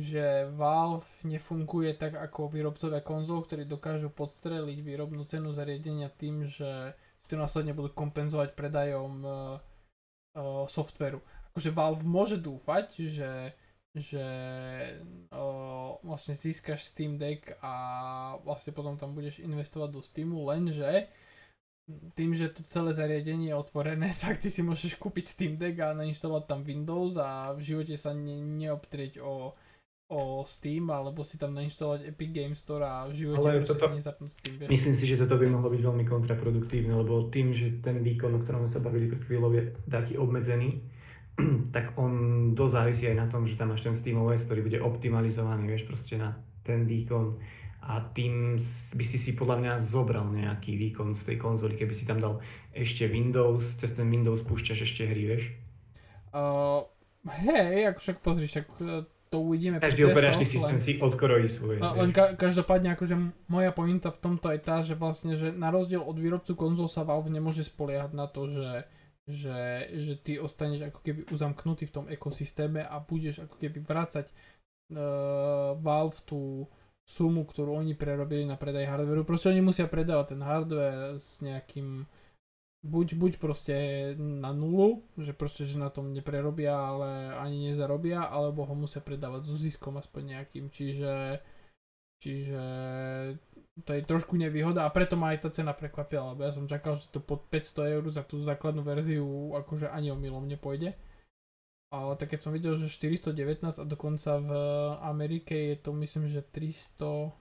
[0.00, 6.96] že Valve nefunguje tak ako výrobcovia konzol, ktorí dokážu podstreliť výrobnú cenu zariadenia tým, že
[7.20, 9.32] si to následne budú kompenzovať predajom uh,
[10.34, 11.20] uh, softveru.
[11.52, 13.30] Akože Valve môže dúfať, že
[13.90, 14.22] že
[15.34, 17.74] uh, vlastne získaš Steam Deck a
[18.46, 21.10] vlastne potom tam budeš investovať do Steamu, lenže
[22.14, 25.96] tým, že to celé zariadenie je otvorené, tak ty si môžeš kúpiť Steam Deck a
[25.96, 29.58] nainštalovať tam Windows a v živote sa ne, neobtrieť o,
[30.10, 34.02] o Steam, alebo si tam nainštalovať Epic Game Store a v živote Ale toto- si
[34.02, 34.70] nezapnúť Steam, vieš.
[34.74, 38.42] Myslím si, že toto by mohlo byť veľmi kontraproduktívne, lebo tým, že ten výkon, o
[38.42, 40.82] ktorom sa bavili pred chvíľou, je taký obmedzený,
[41.74, 42.12] tak on
[42.58, 46.18] dosť závisí aj na tom, že tam máš ten SteamOS, ktorý bude optimalizovaný, vieš, proste
[46.18, 46.34] na
[46.66, 47.38] ten výkon
[47.80, 48.60] a tým
[48.94, 52.42] by si si podľa mňa zobral nejaký výkon z tej konzoly, keby si tam dal
[52.76, 55.44] ešte Windows, cez ten Windows púšťaš ešte hry, vieš.
[56.30, 56.84] Uh,
[57.40, 58.66] hej, ako však pozri, však
[59.30, 59.78] to uvidíme.
[59.78, 61.78] Každý testoch, operačný len- systém si odkrojí svoje.
[61.78, 63.14] Len ka- každopádne akože
[63.46, 67.06] moja pointa v tomto je tá, že vlastne, že na rozdiel od výrobcu konzol sa
[67.06, 68.90] Valve nemôže spoliehať na to, že,
[69.30, 74.26] že, že ty ostaneš ako keby uzamknutý v tom ekosystéme a budeš ako keby vracať
[74.28, 76.66] uh, Valve tú
[77.06, 79.22] sumu, ktorú oni prerobili na predaj hardwareu.
[79.22, 82.02] Proste oni musia predávať ten hardware s nejakým
[82.80, 83.76] buď, buď proste
[84.18, 89.52] na nulu, že proste, že na tom neprerobia, ale ani nezarobia, alebo ho musia predávať
[89.52, 91.40] so ziskom aspoň nejakým, čiže
[92.20, 92.62] čiže
[93.80, 97.00] to je trošku nevýhoda a preto ma aj tá cena prekvapila, lebo ja som čakal,
[97.00, 99.24] že to pod 500 eur za tú základnú verziu
[99.56, 100.92] akože ani omylom nepôjde.
[101.90, 104.50] Ale tak keď som videl, že 419 a dokonca v
[105.02, 107.34] Amerike je to myslím, že 300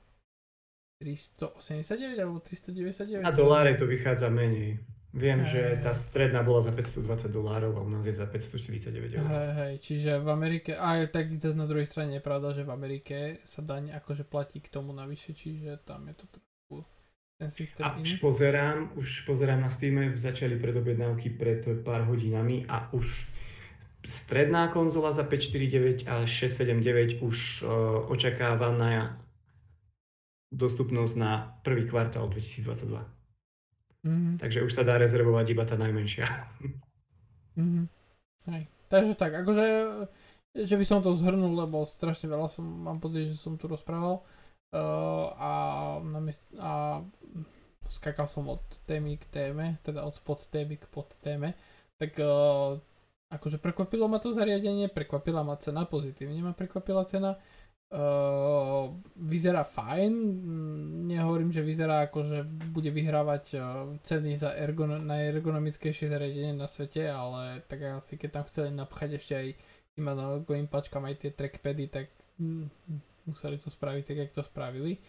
[1.00, 3.24] 389 alebo 399.
[3.24, 4.84] Na doláre to vychádza menej.
[5.10, 9.26] Viem, že tá stredná bola za 520 dolárov a u nás je za 549 eur.
[9.26, 12.70] Hej, hej, čiže v Amerike, a tak zase na druhej strane je pravda, že v
[12.70, 16.86] Amerike sa daň akože platí k tomu navyše, čiže tam je to trošku
[17.41, 22.93] ten systém A už pozerám, už pozerám na Steam, začali predobjednávky pred pár hodinami a
[22.93, 23.26] už
[24.05, 27.70] stredná konzola za 549 a 679 už uh,
[28.14, 29.18] očakávaná
[30.53, 33.19] dostupnosť na prvý kvartál 2022.
[34.04, 34.39] Mhm.
[34.39, 36.28] Takže už sa dá rezervovať iba tá najmenšia.
[37.60, 37.91] Mhm.
[38.47, 38.64] Hej.
[38.89, 39.66] Takže tak, akože,
[40.56, 44.26] že by som to zhrnul, lebo strašne veľa som, mám pocit, že som tu rozprával.
[44.70, 45.52] Uh, a,
[46.06, 47.02] namest, a
[47.89, 51.58] skakal som od témy k téme, teda od spod témy k pod téme.
[51.97, 52.78] Tak uh,
[53.30, 57.38] akože prekvapilo ma to zariadenie, prekvapila ma cena, pozitívne ma prekvapila cena.
[57.90, 60.14] Uh, vyzerá fajn,
[61.10, 67.10] nehovorím, že vyzerá ako, že bude vyhrávať uh, ceny za ergono- najergonomickejšie zariadenie na svete,
[67.10, 69.48] ale tak asi keď tam chceli napchať ešte aj
[69.98, 72.70] iba na logovým pačkám aj tie trackpady, tak mm,
[73.26, 75.02] museli to spraviť tak, jak to spravili.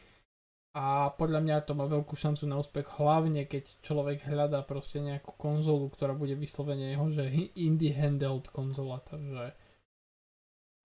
[0.71, 5.35] A podľa mňa to má veľkú šancu na úspech, hlavne keď človek hľadá proste nejakú
[5.35, 7.27] konzolu, ktorá bude vyslovene jeho, že
[7.59, 9.51] indie handheld konzola, takže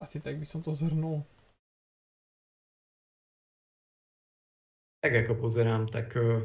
[0.02, 1.22] asi tak by som to zhrnul.
[5.06, 6.42] Tak ako pozerám, tak uh,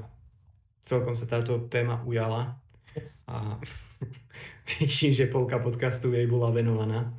[0.85, 2.61] celkom sa táto téma ujala.
[3.25, 3.57] A
[4.77, 7.09] vidím, že polka podcastu jej bola venovaná.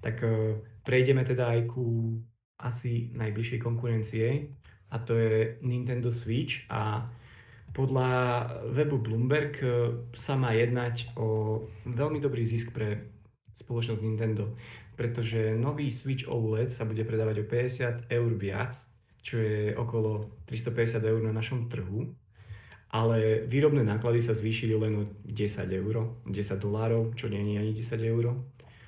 [0.00, 0.56] Tak uh,
[0.88, 2.16] prejdeme teda aj ku
[2.56, 4.56] asi najbližšej konkurencie
[4.88, 6.64] a to je Nintendo Switch.
[6.72, 7.04] A
[7.76, 8.08] podľa
[8.72, 13.12] webu Bloomberg uh, sa má jednať o veľmi dobrý zisk pre
[13.52, 14.56] spoločnosť Nintendo,
[14.96, 18.95] pretože nový Switch OLED sa bude predávať o 50 eur viac
[19.26, 22.14] čo je okolo 350 eur na našom trhu,
[22.94, 26.30] ale výrobné náklady sa zvýšili len o 10 eur, 10
[26.62, 28.38] dolárov, čo nie je ani 10 eur.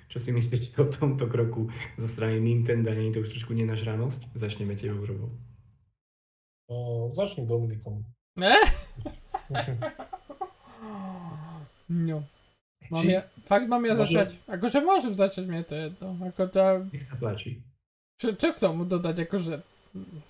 [0.08, 1.68] Čo si myslíte o tomto kroku
[1.98, 2.94] zo strany Nintendo?
[2.94, 4.32] Nie je to už trošku nenažranosť?
[4.32, 5.28] Začneme tebou, Robo.
[6.70, 8.06] Uh, začni Dominikom.
[8.38, 8.56] Ne?
[11.90, 12.24] no.
[12.88, 14.28] Mám Či- ja, fakt mám ja Môžem- začať?
[14.48, 16.08] Akože môžem začať, mne to je jedno.
[16.24, 17.60] Ako tá, Nech sa páči.
[18.16, 19.60] čo, čo k tomu dodať, akože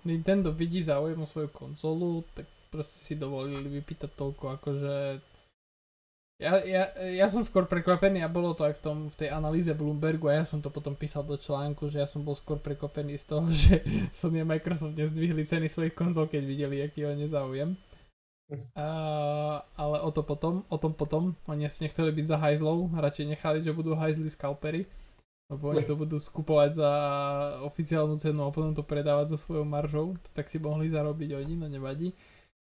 [0.04, 4.94] Nintendo vidí záujem o svoju konzolu, tak proste si dovolili vypýtať toľko, akože
[6.38, 9.74] ja, ja, ja som skôr prekvapený a bolo to aj v, tom, v tej analýze
[9.74, 13.18] Bloombergu a ja som to potom písal do článku, že ja som bol skôr prekvapený
[13.18, 13.82] z toho, že
[14.14, 17.74] Sony a Microsoft nezdvihli ceny svojich konzol, keď videli, aký je nezáujem.
[18.78, 18.86] A,
[19.74, 23.58] ale o to potom, o tom potom, oni asi nechceli byť za hajzlov, radšej nechali,
[23.60, 24.86] že budú hajzli scalpery.
[25.48, 26.92] Lebo oni to budú skupovať za
[27.64, 31.72] oficiálnu cenu a potom to predávať so svojou maržou, tak si mohli zarobiť oni, no
[31.72, 32.12] nevadí.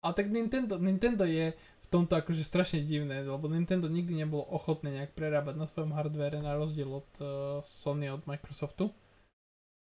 [0.01, 4.89] Ale tak Nintendo, Nintendo je v tomto akože strašne divné, lebo Nintendo nikdy nebolo ochotné
[4.89, 7.29] nejak prerábať na svojom hardvere na rozdiel od uh,
[7.61, 8.89] Sony a od Microsoftu.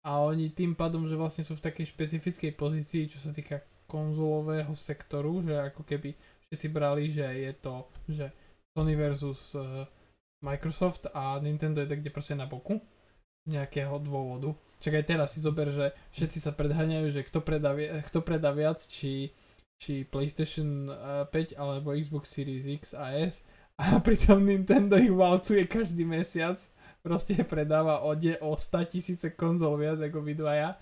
[0.06, 4.70] A oni tým pádom, že vlastne sú v takej špecifickej pozícii, čo sa týka konzolového
[4.78, 6.14] sektoru, že ako keby
[6.48, 7.76] všetci brali, že je to,
[8.06, 8.30] že
[8.78, 9.90] Sony versus uh,
[10.46, 12.78] Microsoft a Nintendo je tak kde proste na boku
[13.50, 14.54] z nejakého dôvodu.
[14.78, 17.74] Čak aj teraz si zober, že všetci sa predháňajú, že kto predá,
[18.06, 19.34] kto predá viac, či,
[19.82, 23.42] či PlayStation eh, 5 alebo Xbox Series X a S
[23.82, 26.62] a pritom Nintendo ich valcuje každý mesiac.
[27.06, 30.74] Proste predáva o, de- o 100 tisíce konzol viac ako vy dvaja.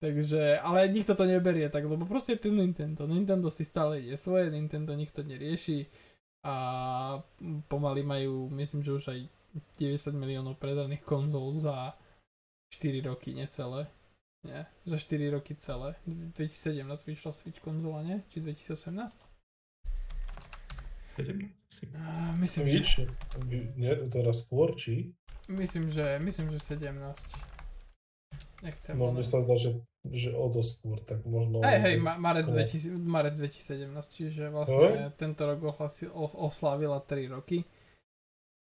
[0.00, 3.04] Takže, ale nikto to neberie tak, lebo proste ten Nintendo.
[3.04, 5.84] Nintendo si stále ide svoje, Nintendo nikto nerieši
[6.40, 6.54] a
[7.68, 9.20] pomaly majú, myslím, že už aj
[9.76, 11.92] 90 miliónov predaných konzol za
[12.72, 13.86] 4 roky, necelé.
[14.40, 16.00] Nie, za 4 roky celé.
[16.06, 18.24] 2017 vyšla Switch konzola, nie?
[18.32, 19.20] Či 2018?
[21.16, 21.52] 17?
[21.92, 22.90] Uh, myslím, že, Víš,
[23.44, 25.12] vy- nie, teraz skôr, či?
[25.48, 26.88] myslím, že, myslím, že 17.
[28.62, 28.92] Nechcem.
[28.96, 31.60] No, mne sa zdá, že, že o dosť skôr, tak možno...
[31.60, 32.72] Hej, hej, ma- marec, konec.
[32.72, 37.68] 2000, marec 2017, čiže vlastne tento rok ohlasi, os, oslavila 3 roky.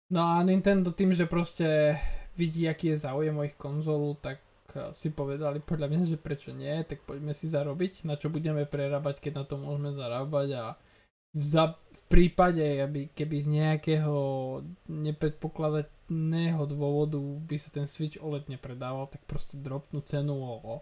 [0.08, 2.00] No a Nintendo tým, že proste
[2.32, 4.40] vidí, aký je záujem o ich konzolu, tak
[4.72, 8.64] eh, si povedali podľa mňa, že prečo nie, tak poďme si zarobiť, na čo budeme
[8.64, 10.64] prerábať, keď na to môžeme zarábať a
[11.36, 14.16] za, v prípade, aby, keby z nejakého
[14.88, 20.74] nepredpokladaného dôvodu by sa ten Switch OLED nepredával, tak proste dropnú cenu o, o,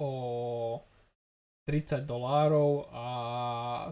[0.00, 0.80] o
[1.62, 3.06] 30 dolárov a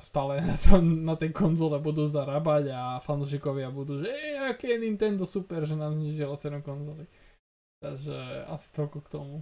[0.03, 4.83] stále na, to, na tej konzole budú zarábať a fanúšikovia budú, že e, aké je
[4.83, 7.07] Nintendo super, že nám znižilo cenu konzoly.
[7.81, 9.37] Takže asi toľko k tomu.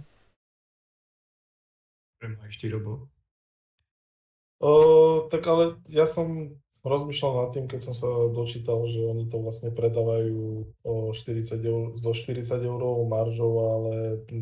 [2.21, 3.09] Pre mňa ešte robo.
[4.59, 4.71] O,
[5.31, 6.51] tak ale ja som
[6.83, 11.83] rozmýšľal nad tým, keď som sa dočítal, že oni to vlastne predávajú o 40 eur,
[11.99, 13.93] zo 40 eur maržou, ale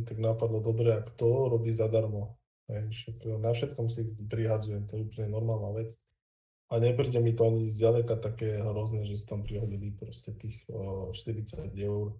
[0.05, 2.37] tak napadlo dobre, ak to robí zadarmo.
[2.67, 5.95] Hej, na všetkom si prihadzujem, to je úplne normálna vec.
[6.67, 11.15] A nepríde mi to ani zďaleka také hrozné, že si tam prihodili proste tých o,
[11.15, 12.19] 40 eur.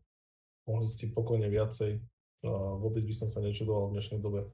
[0.63, 1.99] Mohli ste pokojne viacej.
[2.47, 4.47] A vôbec by som sa nečudoval v dnešnej dobe.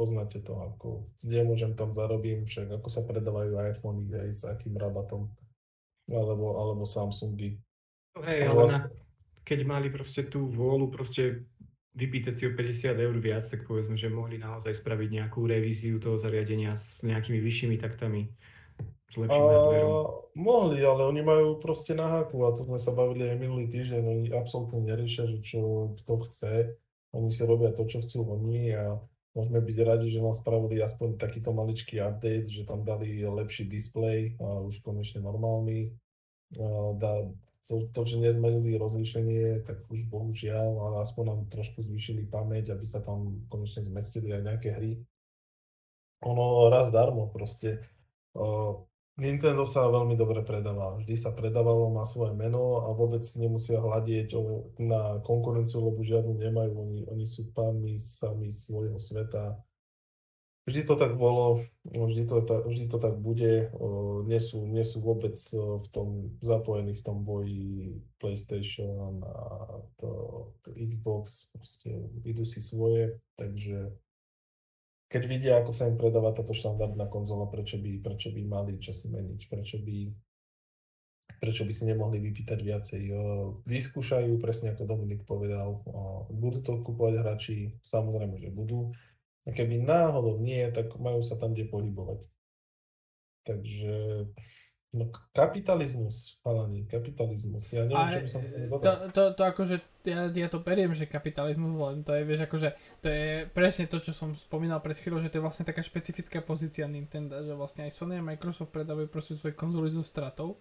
[0.00, 4.72] Poznáte to, ako, kde môžem tam zarobím, však ako sa predávajú iPhony, aj s akým
[4.80, 5.28] rabatom,
[6.08, 7.60] alebo, alebo Samsungy.
[8.16, 8.80] Hej, ale vlastne...
[8.80, 8.96] na,
[9.44, 11.44] keď mali proste tú vôľu proste
[12.00, 16.16] vypýtať si o 50 eur viac, tak povedzme, že mohli naozaj spraviť nejakú revíziu toho
[16.16, 18.32] zariadenia s nejakými vyššími taktami,
[19.10, 19.92] s lepším hardwareom.
[20.38, 24.00] Mohli, ale oni majú proste na háku a to sme sa bavili aj minulý týždeň,
[24.00, 26.54] oni absolútne neriešia, že čo kto chce,
[27.10, 28.96] oni si robia to, čo chcú oni a
[29.34, 34.34] môžeme byť radi, že nám spravili aspoň takýto maličký update, že tam dali lepší display,
[34.40, 35.94] už konečne normálny,
[37.70, 42.82] to, to, že nezmenili rozlíšenie, tak už bohužiaľ, ale aspoň nám trošku zvýšili pamäť, aby
[42.88, 44.98] sa tam konečne zmestili aj nejaké hry.
[46.26, 47.86] Ono raz darmo proste.
[49.20, 50.96] Nintendo sa veľmi dobre predáva.
[50.96, 54.32] Vždy sa predávalo, má svoje meno a vôbec nemusia hľadieť
[54.80, 56.72] na konkurenciu, lebo žiadnu nemajú.
[56.72, 59.60] Oni, oni sú pánmi sami svojho sveta
[60.70, 63.74] Vždy to tak bolo, vždy to, vždy to tak bude.
[64.30, 69.34] Nie sú, nie sú vôbec v tom zapojení v tom boji PlayStation a
[69.98, 70.10] to,
[70.62, 71.90] to Xbox, proste
[72.22, 73.90] idú si svoje, takže
[75.10, 78.94] keď vidia, ako sa im predáva táto štandardná konzola, prečo by, prečo by mali čo
[78.94, 80.06] si meniť, prečo by,
[81.42, 83.02] prečo by si nemohli vypýtať viacej.
[83.66, 85.82] Vyskúšajú, presne ako Dominik povedal,
[86.30, 88.94] budú to kúpovať hráči, samozrejme, že budú,
[89.42, 92.30] a keby náhodou nie, tak majú sa tam kde pohybovať.
[93.50, 93.92] Takže
[94.90, 97.70] no, kapitalizmus, chalani, kapitalizmus.
[97.70, 98.42] Ja neviem, čo by som
[98.82, 102.68] to, to, to akože, ja, ja to beriem, že kapitalizmus, len to je, vieš, akože,
[102.98, 106.42] to je presne to, čo som spomínal pred chvíľou, že to je vlastne taká špecifická
[106.42, 110.58] pozícia Nintendo, že vlastne aj Sony a Microsoft predávajú proste svoje konzoly so stratou,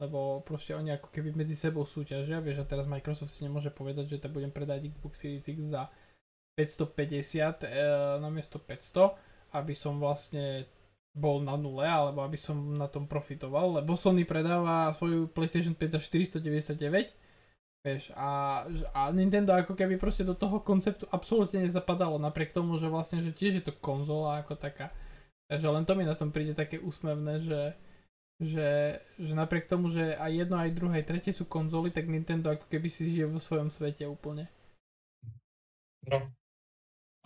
[0.00, 4.16] lebo proste oni ako keby medzi sebou súťažia, vieš, a teraz Microsoft si nemôže povedať,
[4.16, 5.92] že to budem predať Xbox Series X za
[6.56, 10.66] 550 e, namiesto 500, aby som vlastne
[11.18, 15.98] bol na nule, alebo aby som na tom profitoval, lebo Sony predáva svoju PlayStation 5
[15.98, 16.00] za
[16.38, 17.10] 499,
[17.82, 18.62] vieš, a,
[18.94, 23.34] a Nintendo ako keby proste do toho konceptu absolútne nezapadalo, napriek tomu, že vlastne, že
[23.34, 24.94] tiež je to konzola ako taká.
[25.50, 27.74] Takže len to mi na tom príde také úsmevné, že,
[28.38, 32.52] že, že napriek tomu, že aj jedno, aj druhé, aj tretie sú konzoly, tak Nintendo
[32.54, 34.52] ako keby si žije vo svojom svete úplne.
[36.04, 36.30] No,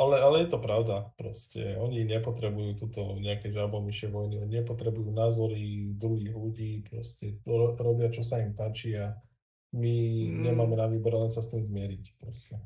[0.01, 1.77] ale, ale je to pravda, proste.
[1.77, 7.39] Oni nepotrebujú túto nejaké žabomyšie vojny, oni nepotrebujú názory druhých ľudí, proste
[7.79, 9.13] robia, čo sa im páči a
[9.73, 9.95] my
[10.29, 10.43] mm.
[10.49, 12.57] nemáme na výber len sa s tým zmieriť, proste.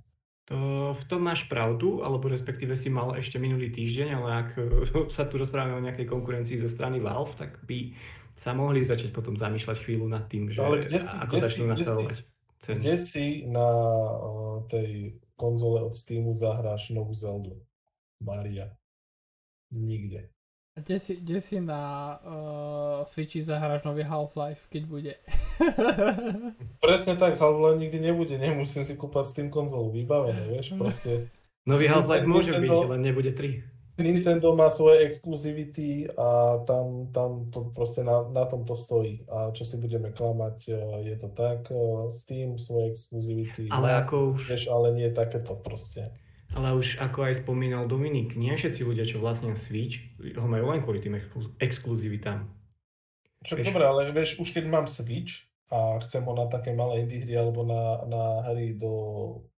[0.47, 4.49] To, v tom máš pravdu, alebo respektíve si mal ešte minulý týždeň, ale ak
[5.17, 7.91] sa tu rozprávame o nejakej konkurencii zo strany Valve, tak by
[8.37, 11.65] sa mohli začať potom zamýšľať chvíľu nad tým, že ale kde si, ako kde začnú
[11.65, 12.17] si, nastavovať.
[12.57, 17.61] Kde si na uh, tej konzole od Steamu zahráš novú Zeldu.
[18.21, 18.73] Maria.
[19.71, 20.33] Nikde.
[20.77, 21.81] A kde si, kde si na
[22.21, 25.13] uh, Switchi zahráš nový Half-Life, keď bude?
[26.85, 31.33] Presne tak, Half-Life nikdy nebude, nemusím si kúpať Steam konzolu, vybavené, vieš, proste.
[31.65, 33.76] Nový Half-Life môže byť, len nebude 3.
[33.97, 39.25] Nintendo má svoje exkluzivity a tam, tam to proste na, na tom to stojí.
[39.33, 40.73] A čo si budeme klamať, e,
[41.09, 41.73] je to tak.
[41.73, 44.53] E, Steam svoje exkluzivity ale ako už...
[44.53, 46.13] vieš, ale nie takéto proste.
[46.53, 50.85] Ale už ako aj spomínal Dominik, nie všetci ľudia, čo vlastne Switch, ho majú len
[50.85, 51.17] kvôli tým
[51.57, 52.49] exkluzivitám.
[53.49, 57.27] Však dobre, ale vieš, už keď mám Switch, a chcem ho na také malé indie
[57.27, 58.95] hry alebo na, na hry do,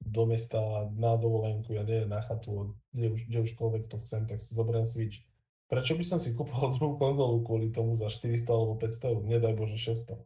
[0.09, 0.59] do mesta
[0.96, 4.88] na dovolenku, ja neviem, na chatu, kde, už, kde užkoľvek to chcem, tak si zoberiem
[4.88, 5.22] Switch.
[5.68, 9.22] Prečo by som si kúpil druhú konzolu kvôli tomu za 400 alebo 500 eur?
[9.24, 10.16] Nedaj Bože 600.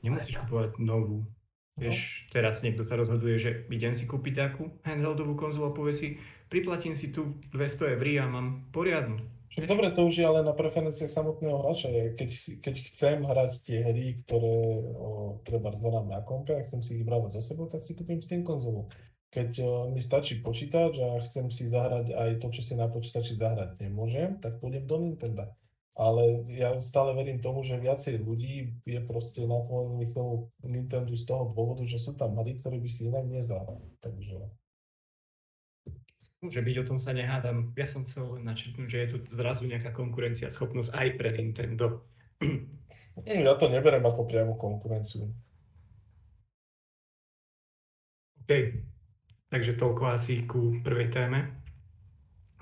[0.00, 1.28] Nemusíš kupovať novú.
[1.76, 1.88] No.
[1.88, 6.08] Vieš, teraz niekto sa rozhoduje, že idem si kúpiť takú handheldovú konzolu a povie si,
[6.52, 9.16] priplatím si tu 200 eur a mám poriadnu.
[9.50, 11.90] Však dobre, to už je ale na preferenciách samotného hráča.
[12.14, 12.30] Keď,
[12.62, 17.06] keď chcem hrať tie hry, ktoré o, treba zhrám na kompe a chcem si ich
[17.06, 18.86] brávať zo sebou, tak si kúpim Steam konzolu.
[19.30, 23.38] keď e, mi stačí počítač a chcem si zahrať aj to, čo si na počítači
[23.38, 25.46] zahrať nemôžem, tak pôjdem do Nintendo.
[25.94, 31.50] Ale ja stále verím tomu, že viacej ľudí je proste naklonených tomu Nintendo z toho
[31.50, 33.98] dôvodu, že sú tam hry, ktoré by si inak nezahrali.
[33.98, 34.59] Takže...
[36.40, 37.76] Môže byť, o tom sa nehádam.
[37.76, 41.86] Ja som chcel len načrtnúť, že je tu zrazu nejaká konkurencia, schopnosť aj pre Nintendo.
[43.20, 45.28] Ja to neberem ako priamu konkurenciu.
[48.40, 48.50] OK.
[49.50, 51.60] Takže toľko asi ku prvej téme.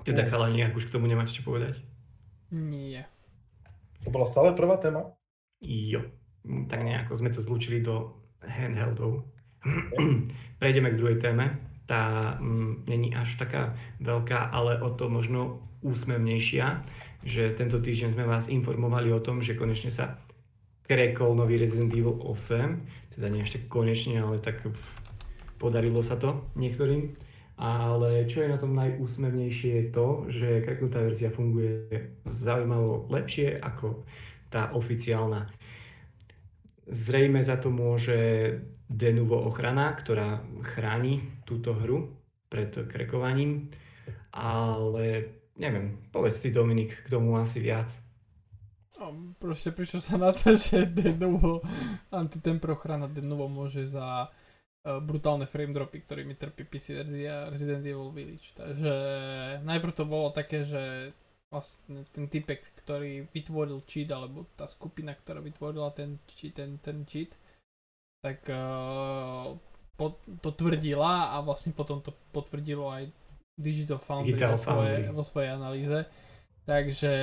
[0.03, 0.31] Teda Mm.
[0.33, 1.79] chalani, ak už k tomu nemáte čo povedať?
[2.51, 3.07] Nie.
[4.03, 5.15] To bola stále prvá téma?
[5.63, 6.11] Jo.
[6.67, 9.31] Tak nejako sme to zlúčili do handheldov.
[10.59, 11.68] Prejdeme k druhej téme.
[11.89, 13.73] Tá mm, není až taká
[14.05, 16.85] veľká, ale o to možno úsmevnejšia,
[17.25, 20.21] že tento týždeň sme vás informovali o tom, že konečne sa
[20.85, 23.17] krekol nový Resident Evil 8.
[23.17, 24.85] Teda nie ešte konečne, ale tak pff,
[25.61, 27.17] podarilo sa to niektorým.
[27.59, 31.91] Ale čo je na tom najúsmevnejšie je to, že kreknutá verzia funguje
[32.23, 34.07] zaujímavo lepšie ako
[34.47, 35.51] tá oficiálna.
[36.89, 38.17] Zrejme za to môže
[38.89, 42.13] Denuvo ochrana, ktorá chráni túto hru
[42.53, 43.73] pred krekovaním,
[44.37, 47.97] ale neviem, povedz ty Dominik k tomu asi viac.
[49.01, 51.65] No, proste prišlo sa na to, že Denuvo,
[52.13, 58.13] antitempro ochrana Denuvo môže za uh, brutálne frame dropy, ktorými trpí PC verzia Resident Evil
[58.13, 58.53] Village.
[58.53, 58.93] Takže
[59.65, 61.09] najprv to bolo také, že
[61.49, 67.09] vlastne ten typek, ktorý vytvoril cheat, alebo tá skupina, ktorá vytvorila ten cheat, ten, ten
[67.09, 67.33] cheat
[68.19, 69.55] tak uh,
[70.39, 73.11] to tvrdila a vlastne potom to potvrdilo aj
[73.59, 75.15] Digital Foundry, Digital vo, svoje, Foundry.
[75.19, 75.99] vo svojej analýze.
[76.63, 77.15] Takže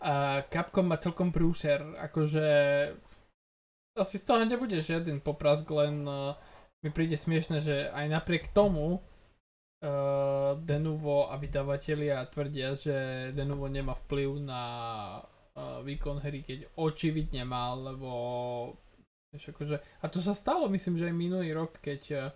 [0.00, 2.48] uh, Capcom má celkom prúser, akože
[3.92, 6.32] asi z toho nebude žiaden poprask, len uh,
[6.80, 12.96] mi príde smiešne, že aj napriek tomu uh, Denuvo a vydavatelia tvrdia, že
[13.36, 14.62] Denuvo nemá vplyv na
[15.20, 18.10] uh, výkon hry, keď očividne má, lebo
[19.32, 22.28] vieš, akože, a to sa stalo, myslím, že aj minulý rok, keď, uh,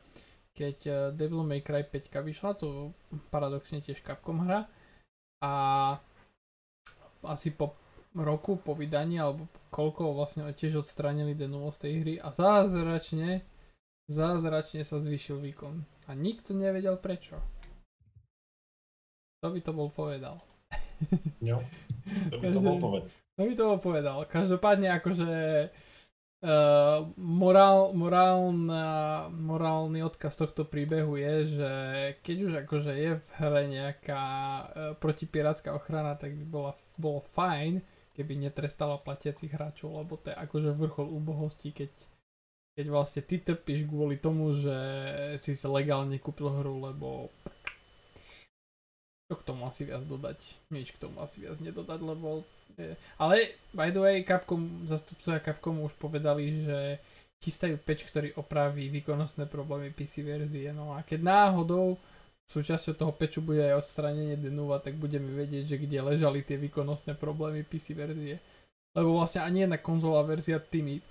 [0.57, 2.97] keď uh, Devil May Cry 5 vyšla, to
[3.29, 4.65] paradoxne tiež Capcom hra
[5.45, 5.53] a
[7.29, 7.77] asi po
[8.17, 13.45] roku po vydaní, alebo koľko vlastne tiež odstránili Denuvo z tej hry a zázračne
[14.09, 15.83] zázračne sa zvýšil výkon.
[16.07, 17.43] A nikto nevedel prečo.
[19.39, 20.39] Kto by to bol povedal?
[21.45, 21.61] Jo.
[22.33, 23.11] To by to bol povedať.
[23.37, 24.17] Kto by to bol povedal?
[24.25, 25.29] Každopádne akože
[26.43, 28.87] uh, morál, morálna,
[29.33, 31.73] morálny odkaz tohto príbehu je, že
[32.21, 34.67] keď už akože je v hre nejaká uh,
[34.99, 37.81] protipirátska ochrana, tak by bola, bolo fajn,
[38.13, 41.93] keby netrestala platiacich hráčov, lebo to je akože vrchol úbohosti, keď
[42.77, 44.77] keď vlastne ty trpíš kvôli tomu, že
[45.41, 47.33] si sa legálne kúpil hru, lebo
[49.27, 50.39] čo k tomu asi viac dodať?
[50.71, 52.47] Nič k tomu asi viac nedodať, lebo...
[52.79, 52.95] Je...
[53.19, 57.03] Ale, by the way, Capcom, zastupcovia Capcomu už povedali, že
[57.43, 60.71] chystajú peč, ktorý opraví výkonnostné problémy PC verzie.
[60.71, 61.99] No a keď náhodou
[62.47, 67.19] súčasťou toho peču bude aj odstránenie Denuva, tak budeme vedieť, že kde ležali tie výkonnostné
[67.19, 68.39] problémy PC verzie.
[68.95, 71.03] Lebo vlastne ani jedna konzola verzia tými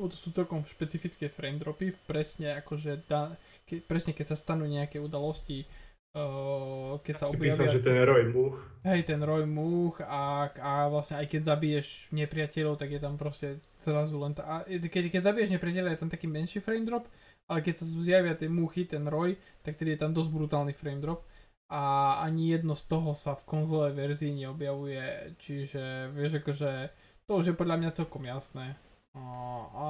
[0.00, 3.36] to sú celkom špecifické frame dropy, presne akože da,
[3.68, 5.68] ke, presne keď sa stanú nejaké udalosti,
[6.16, 7.54] uh, keď sa Si objavia...
[7.54, 8.58] písal, že ten Roy Much.
[8.86, 13.62] Hej, ten Roy Much a, a vlastne aj keď zabiješ nepriateľov, tak je tam proste
[13.84, 14.42] zrazu len tá...
[14.46, 17.06] A keď, keď zabiješ nepriateľa, je tam taký menší frame drop,
[17.50, 21.02] ale keď sa zjavia tie muchy, ten Roy, tak tedy je tam dosť brutálny frame
[21.02, 21.26] drop
[21.70, 26.90] a ani jedno z toho sa v konzole verzii neobjavuje, čiže vieš akože
[27.30, 28.74] to už je podľa mňa celkom jasné.
[29.14, 29.22] A,
[29.70, 29.86] a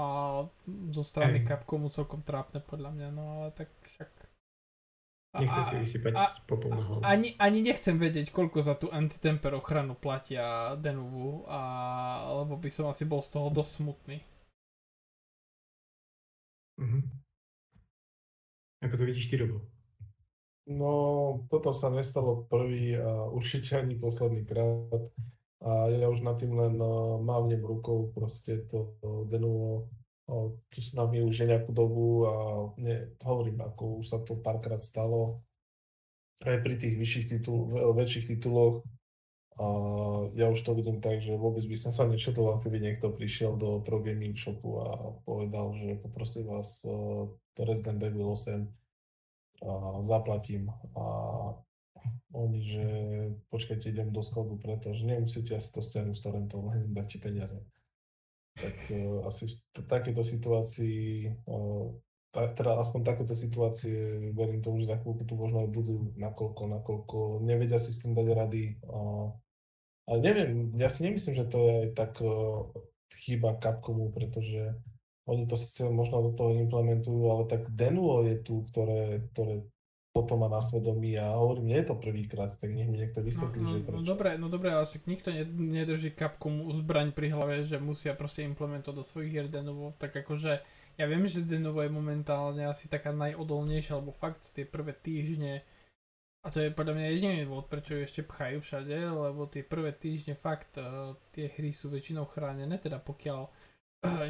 [0.93, 1.41] zo strany.
[1.41, 4.09] Capcomu celkom trápne podľa mňa, no ale tak však...
[5.31, 7.01] A- Nechce a- si vysypať a- popol na hlavu.
[7.07, 11.61] ani, ani nechcem vedieť, koľko za tú antitemper ochranu platia Denuvu, a,
[12.43, 14.19] lebo by som asi bol z toho dosť smutný.
[16.81, 17.01] Mhm.
[18.81, 19.61] Ako to vidíš ty, Robo?
[20.67, 20.93] No,
[21.51, 25.13] toto sa nestalo prvý a určite ani posledný krát.
[25.61, 26.81] A ja už nad tým len
[27.21, 29.93] mávnem rukou, proste to uh, Denuvo,
[30.71, 32.35] čo s nami už je nejakú dobu a
[32.79, 35.43] ne, hovorím, ako už sa to párkrát stalo
[36.47, 38.81] aj pri tých vyšších titul, väčších tituloch.
[39.61, 39.67] A
[40.33, 43.85] ja už to vidím tak, že vôbec by som sa nečutoval, keby niekto prišiel do
[43.85, 48.65] Pro Gaming Shopu a povedal, že poprosím vás uh, to Resident Evil 8
[49.61, 51.05] a zaplatím a
[52.33, 52.87] oni, že
[53.53, 57.61] počkajte, idem do skladu, pretože nemusíte asi to stiahnuť z torrentov, len ti peniaze.
[58.61, 61.91] Tak uh, asi v t- takéto situácii uh,
[62.31, 66.63] ta, teda aspoň takéto situácie, verím tomu, že za chvíľku tu možno aj budú, nakoľko,
[66.79, 68.65] nakoľko nevedia si s tým dať rady.
[68.87, 68.99] A,
[70.07, 72.71] ale neviem, ja si nemyslím, že to je aj tak uh,
[73.27, 74.79] chyba Capcomu, pretože
[75.27, 79.67] oni to síce možno do toho implementujú, ale tak Denuo je tu, ktoré, ktoré
[80.11, 83.63] toto má na svedomí a hovorím, nie je to prvýkrát, tak nech mi niekto vysvetlí,
[83.63, 83.99] no, no, že prečo.
[83.99, 88.43] No dobre, no dobre, ale však nikto nedrží Capcom zbraň pri hlave, že musia proste
[88.43, 90.53] implementovať do svojich hier Denuvo, tak akože
[90.99, 95.63] ja viem, že Denuvo je momentálne asi taká najodolnejšia, alebo fakt tie prvé týždne
[96.41, 99.93] a to je podľa mňa jediný dôvod, prečo ju ešte pchajú všade, lebo tie prvé
[99.93, 103.45] týždne fakt uh, tie hry sú väčšinou chránené, teda pokiaľ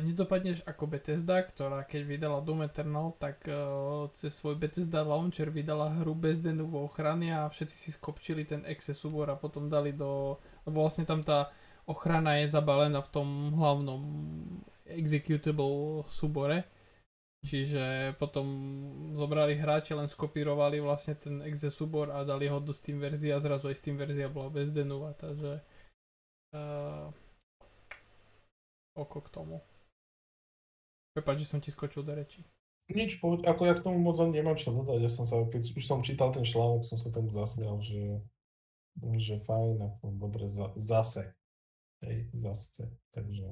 [0.02, 5.94] nedopadneš ako Bethesda, ktorá keď vydala Doom Eternal, tak uh, cez svoj Bethesda Launcher vydala
[6.02, 10.42] hru bez denuvo ochrany a všetci si skopčili ten exe súbor a potom dali do,
[10.66, 11.54] lebo vlastne tam tá
[11.86, 14.02] ochrana je zabalená v tom hlavnom
[14.90, 16.66] executable súbore.
[17.40, 18.44] Čiže potom
[19.16, 23.40] zobrali hráči, len skopírovali vlastne ten exe súbor a dali ho do Steam verzie a
[23.40, 25.64] zrazu aj Steam verzia bola bez denuva, takže
[26.52, 27.08] uh,
[29.00, 29.64] oko k tomu.
[31.16, 32.46] Prepač, že som ti skočil do reči.
[32.90, 35.62] Nič, poď, ako ja k tomu moc ani nemám čo dodať, ja som sa, keď
[35.78, 38.18] už som čítal ten článok, som sa tomu zasmial, že,
[39.14, 41.30] že fajn, ako dobre, za, zase,
[42.02, 43.46] hej, zase, takže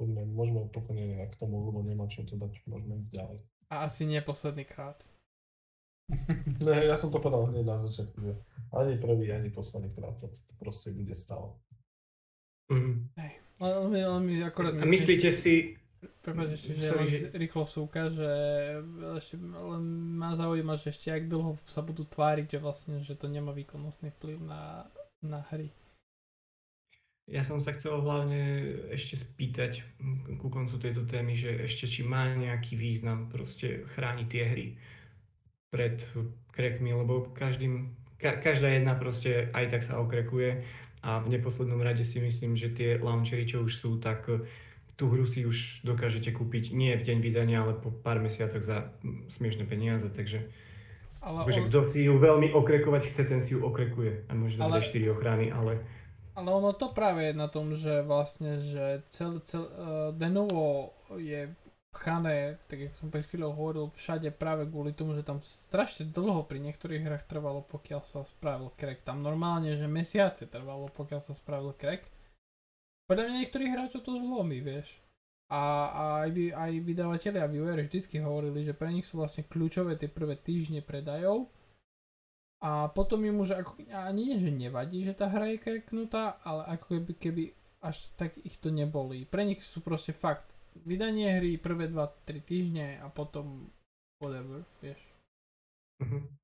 [0.00, 3.38] poďme, môžeme pokojne k tomu, lebo nemá čo to dať, môžeme ísť ďalej.
[3.68, 5.04] A asi nie posledný krát.
[6.64, 8.32] ne, ja som to povedal hneď na začiatku, že
[8.72, 11.52] ani prvý, ani posledný krát to, proste bude stále.
[12.72, 13.12] Mm.
[13.20, 15.78] Hej, ale, ale my akorát A myslíte si...
[16.22, 17.18] Prepač ešte, že Sorry, že...
[17.34, 18.30] rýchlo súka, že
[19.18, 19.82] ešte len
[20.14, 24.14] ma zaujíma, že ešte ak dlho sa budú tváriť, že vlastne, že to nemá výkonnostný
[24.14, 24.86] vplyv na,
[25.26, 25.74] na hry.
[27.28, 28.40] Ja som sa chcel hlavne
[28.88, 29.84] ešte spýtať
[30.40, 34.66] ku koncu tejto témy, že ešte či má nejaký význam proste chrániť tie hry
[35.68, 36.00] pred
[36.56, 40.64] krekmi, lebo každým, ka, každá jedna proste aj tak sa okrekuje
[41.08, 44.28] a v neposlednom rade si myslím, že tie launchery, čo už sú, tak
[44.98, 48.92] tú hru si už dokážete kúpiť nie v deň vydania, ale po pár mesiacoch za
[49.32, 50.44] smiešne peniaze, takže
[51.24, 51.66] ale on...
[51.72, 54.28] kto si ju veľmi okrekovať chce, ten si ju okrekuje.
[54.28, 54.84] A dať ale...
[54.84, 55.80] 4 ochrany, ale
[56.38, 61.50] ale ono to práve je na tom, že vlastne, že cel, cel, uh, Denovo je
[61.92, 66.44] pchané, tak jak som pred chvíľou hovoril, všade práve kvôli tomu, že tam strašne dlho
[66.44, 69.02] pri niektorých hrách trvalo, pokiaľ sa spravil crack.
[69.04, 72.06] Tam normálne, že mesiace trvalo, pokiaľ sa spravil crack.
[73.08, 75.00] Podľa mňa niektorých hráčov to zlomí, vieš.
[75.48, 79.48] A, a aj, vy, aj vydavatelia a vývojári vždycky hovorili, že pre nich sú vlastne
[79.48, 81.48] kľúčové tie prvé týždne predajov,
[82.58, 86.66] a potom im už ako, ani nie, že nevadí, že tá hra je kreknutá, ale
[86.74, 87.42] ako keby, keby
[87.78, 89.22] až tak ich to neboli.
[89.22, 90.50] Pre nich sú proste fakt
[90.86, 93.70] vydanie hry prvé 2-3 týždne a potom
[94.20, 94.98] whatever, vieš.
[96.02, 96.38] Mhm.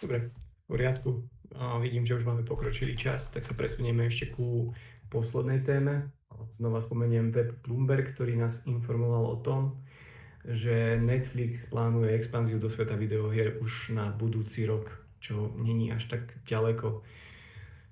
[0.00, 1.10] Dobre, v poriadku.
[1.54, 4.72] A vidím, že už máme pokročilý čas, tak sa presunieme ešte ku
[5.10, 6.14] poslednej téme.
[6.56, 9.82] Znova spomeniem web Bloomberg, ktorý nás informoval o tom,
[10.46, 14.88] že Netflix plánuje expanziu do sveta videohier už na budúci rok,
[15.20, 17.04] čo není až tak ďaleko.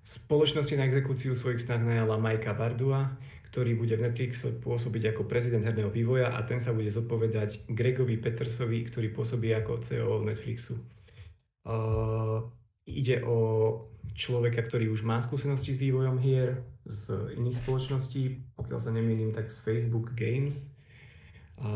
[0.08, 5.64] Spoločnosti na exekúciu svojich snah najala Majka Bardua, ktorý bude v Netflix pôsobiť ako prezident
[5.64, 10.76] herného vývoja a ten sa bude zodpovedať Gregovi Petersovi, ktorý pôsobí ako CEO Netflixu.
[11.68, 12.48] Uh,
[12.88, 13.38] ide o
[14.16, 19.52] človeka, ktorý už má skúsenosti s vývojom hier z iných spoločností, pokiaľ sa nemýlim, tak
[19.52, 20.78] z Facebook Games
[21.58, 21.70] a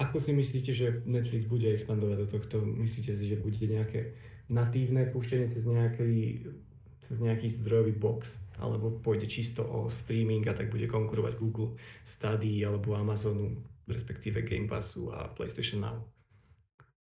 [0.00, 2.56] ako si myslíte, že Netflix bude expandovať do tohto?
[2.64, 4.16] Myslíte si, že bude nejaké
[4.48, 6.48] natívne púštenie cez nejaký,
[7.06, 8.42] cez nejaký zdrojový box?
[8.58, 14.66] Alebo pôjde čisto o streaming a tak bude konkurovať Google Study alebo Amazonu, respektíve Game
[14.66, 16.02] Passu a PlayStation Now?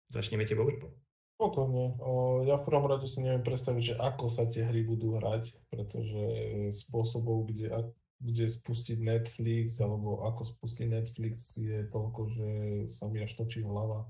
[0.10, 0.90] Začneme tebou, Urpo.
[1.36, 2.00] Pokojne.
[2.48, 6.24] Ja v prvom rade si neviem predstaviť, že ako sa tie hry budú hrať, pretože
[6.72, 7.92] spôsobov, kde,
[8.24, 12.50] kde spustiť Netflix, alebo ako spustiť Netflix je toľko, že
[12.88, 14.08] sa mi až točí hlava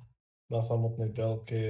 [0.53, 1.61] na samotnej telke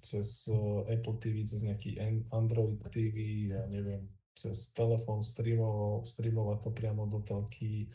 [0.00, 2.00] cez eh, Apple TV, cez nejaký
[2.32, 7.92] Android TV, ja neviem, cez telefón streamovať, streamovať to priamo do telky,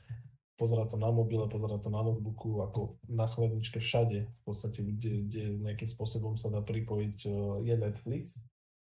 [0.54, 5.26] pozerať to na mobile, pozerať to na notebooku, ako na chladničke všade, v podstate, kde,
[5.26, 7.34] kde nejakým spôsobom sa dá pripojiť, eh,
[7.66, 8.46] je Netflix.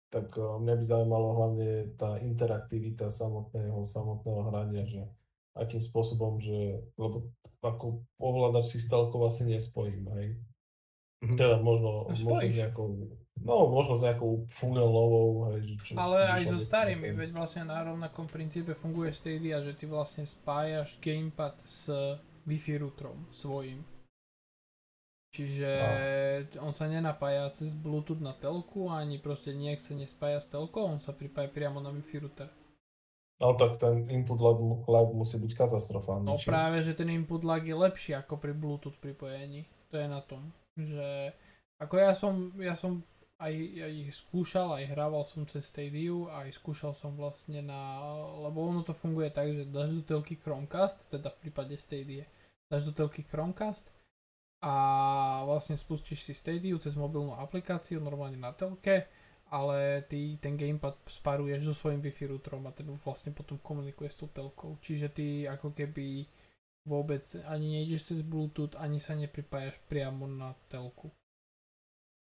[0.08, 5.04] Tak eh, mňa by zaujímalo hlavne tá interaktivita samotného, samotného hrania, že
[5.52, 7.28] akým spôsobom, že, lebo
[7.60, 10.40] ako ovládač si stelkov asi nespojím, hej.
[11.22, 11.38] Mm-hmm.
[11.38, 12.88] Teda možno, no, možno s nejakou,
[13.46, 14.90] no možno s nejakou funnel
[15.54, 15.62] hej.
[15.62, 19.86] Že čo, Ale aj so starými, veď vlastne na rovnakom princípe funguje Stadia, že ty
[19.86, 21.94] vlastne spájaš gamepad s
[22.50, 23.86] Wi-Fi routerom svojim.
[25.32, 25.70] Čiže
[26.60, 31.00] on sa nenapája cez Bluetooth na telku, ani proste nejak sa nespája s telkou, on
[31.00, 32.50] sa pripája priamo na Wi-Fi router.
[33.42, 36.30] No tak ten input lag, lag musí byť katastrofálny.
[36.30, 36.46] No či?
[36.46, 39.66] práve, že ten input lag je lepší ako pri Bluetooth pripojení.
[39.90, 40.54] To je na tom,
[40.86, 41.34] že
[41.82, 43.02] ako ja som, ja som
[43.42, 46.14] aj, aj skúšal, aj hrával som cez Stadia,
[46.46, 48.06] aj skúšal som vlastne na,
[48.38, 52.30] lebo ono to funguje tak, že dáš do telky Chromecast, teda v prípade Stadia,
[52.70, 53.90] dáš do telky Chromecast
[54.62, 54.74] a
[55.50, 59.10] vlastne spustíš si Stadia cez mobilnú aplikáciu normálne na telke,
[59.50, 64.22] ale ty ten gamepad spáruješ so svojím Wi-Fi routerom a ten vlastne potom komunikuje s
[64.22, 64.78] tou telkou.
[64.80, 66.30] Čiže ty ako keby
[66.86, 71.14] vôbec ani nejdeš cez Bluetooth, ani sa nepripájaš priamo na telku.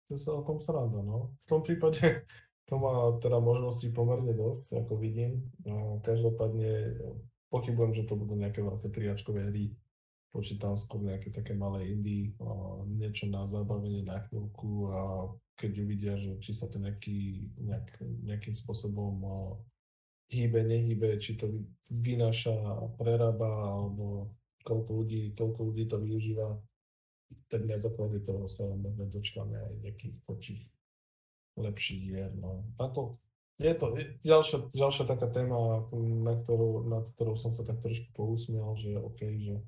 [0.10, 1.38] To je celkom sranda, no.
[1.44, 2.02] V tom prípade
[2.70, 5.48] to má teda možností pomerne dosť, ako vidím.
[6.02, 6.98] Každopádne
[7.54, 9.74] pochybujem, že to budú nejaké veľké triačkové hry.
[10.30, 12.38] Počítam skôr nejaké také malé indie,
[12.86, 15.26] niečo na zabavenie na chvíľku a
[15.58, 17.98] keď uvidia, že či sa to nejaký, nejak,
[18.30, 19.26] nejakým spôsobom
[20.30, 21.50] hýbe, nehýbe, či to
[21.90, 22.54] vynáša,
[23.02, 26.60] prerába, alebo koľko ľudí, koľko ľudí to využíva,
[27.48, 30.62] tak na základe toho sa možno dočkáme aj nejakých počích
[31.58, 32.32] lepších hier.
[32.38, 32.66] No.
[32.80, 33.14] Na to,
[33.60, 35.86] je to je ďalšia, ďalšia taká téma,
[36.24, 39.60] na ktorú, nad ktorou som sa tak trošku pousmiel, že OK, že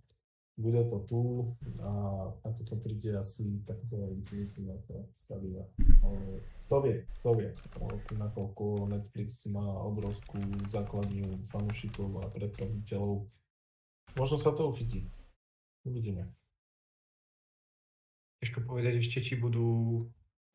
[0.62, 1.24] bude to tu
[1.82, 1.92] a
[2.44, 4.14] ako to príde asi takto aj
[4.46, 5.64] si na to stavia.
[6.04, 7.50] Ale kto vie, kto vie,
[8.16, 10.38] nakoľko Netflix má obrovskú
[10.70, 13.26] základňu fanúšikov a predplatiteľov.
[14.16, 15.08] Možno sa to uchytí.
[15.88, 16.28] Uvidíme
[18.42, 20.02] ťažko povedať ešte, či budú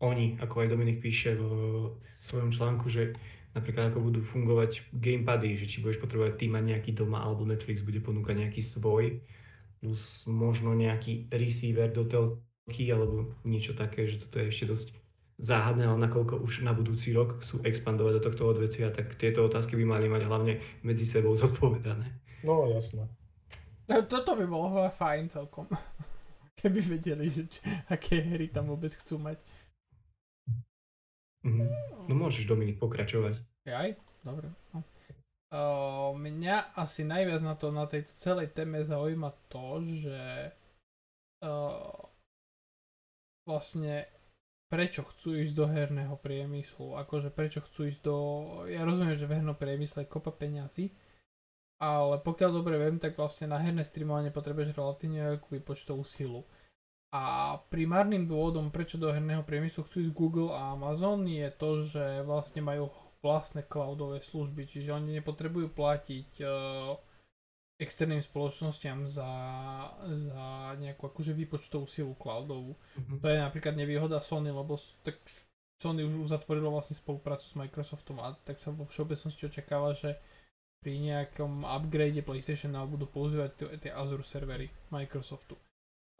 [0.03, 3.15] oni, ako aj Dominik píše v svojom článku, že
[3.55, 8.03] napríklad ako budú fungovať gamepady, že či budeš potrebovať mať nejaký doma, alebo Netflix bude
[8.03, 9.23] ponúkať nejaký svoj,
[9.81, 14.89] plus možno nejaký receiver do telky, alebo niečo také, že toto je ešte dosť
[15.41, 19.79] záhadné, ale nakoľko už na budúci rok chcú expandovať do tohto odvetvia, tak tieto otázky
[19.79, 22.05] by mali mať hlavne medzi sebou zodpovedané.
[22.45, 23.09] No, jasné.
[23.87, 25.71] No, toto by bolo fajn celkom
[26.59, 29.39] keby vedeli, že či, aké hry tam vôbec chcú mať.
[31.47, 31.69] Mm-hmm.
[32.11, 33.39] No môžeš Dominik pokračovať.
[33.71, 33.95] Aj?
[34.27, 34.51] Dobre.
[34.75, 34.83] No.
[35.47, 40.51] Uh, mňa asi najviac na, to, na tejto celej téme zaujíma to, že
[41.47, 41.95] uh,
[43.47, 44.11] vlastne
[44.67, 48.17] prečo chcú ísť do herného priemyslu, akože prečo chcú ísť do,
[48.67, 50.91] ja rozumiem, že v hernom priemysle je kopa peňazí,
[51.77, 56.45] ale pokiaľ dobre viem, tak vlastne na herné streamovanie potrebuješ relatívne veľkú výpočtovú silu.
[57.13, 62.27] A primárnym dôvodom, prečo do herného priemyslu chcú ísť Google a Amazon je to, že
[62.27, 62.93] vlastne majú
[63.25, 66.95] vlastné cloudové služby, čiže oni nepotrebujú platiť uh,
[67.77, 69.33] externým spoločnosťam za,
[70.01, 70.47] za
[70.81, 72.77] nejakú akože výpočtovú silu cloudovú.
[72.77, 73.19] Mm-hmm.
[73.21, 75.21] To je napríklad nevýhoda Sony, lebo tak
[75.77, 80.17] Sony už uzatvorilo vlastne spoluprácu s Microsoftom a tak sa vo všeobecnosti očakáva, že
[80.87, 85.59] pri nejakom upgrade PlayStation budú používať tie Azure servery Microsoftu.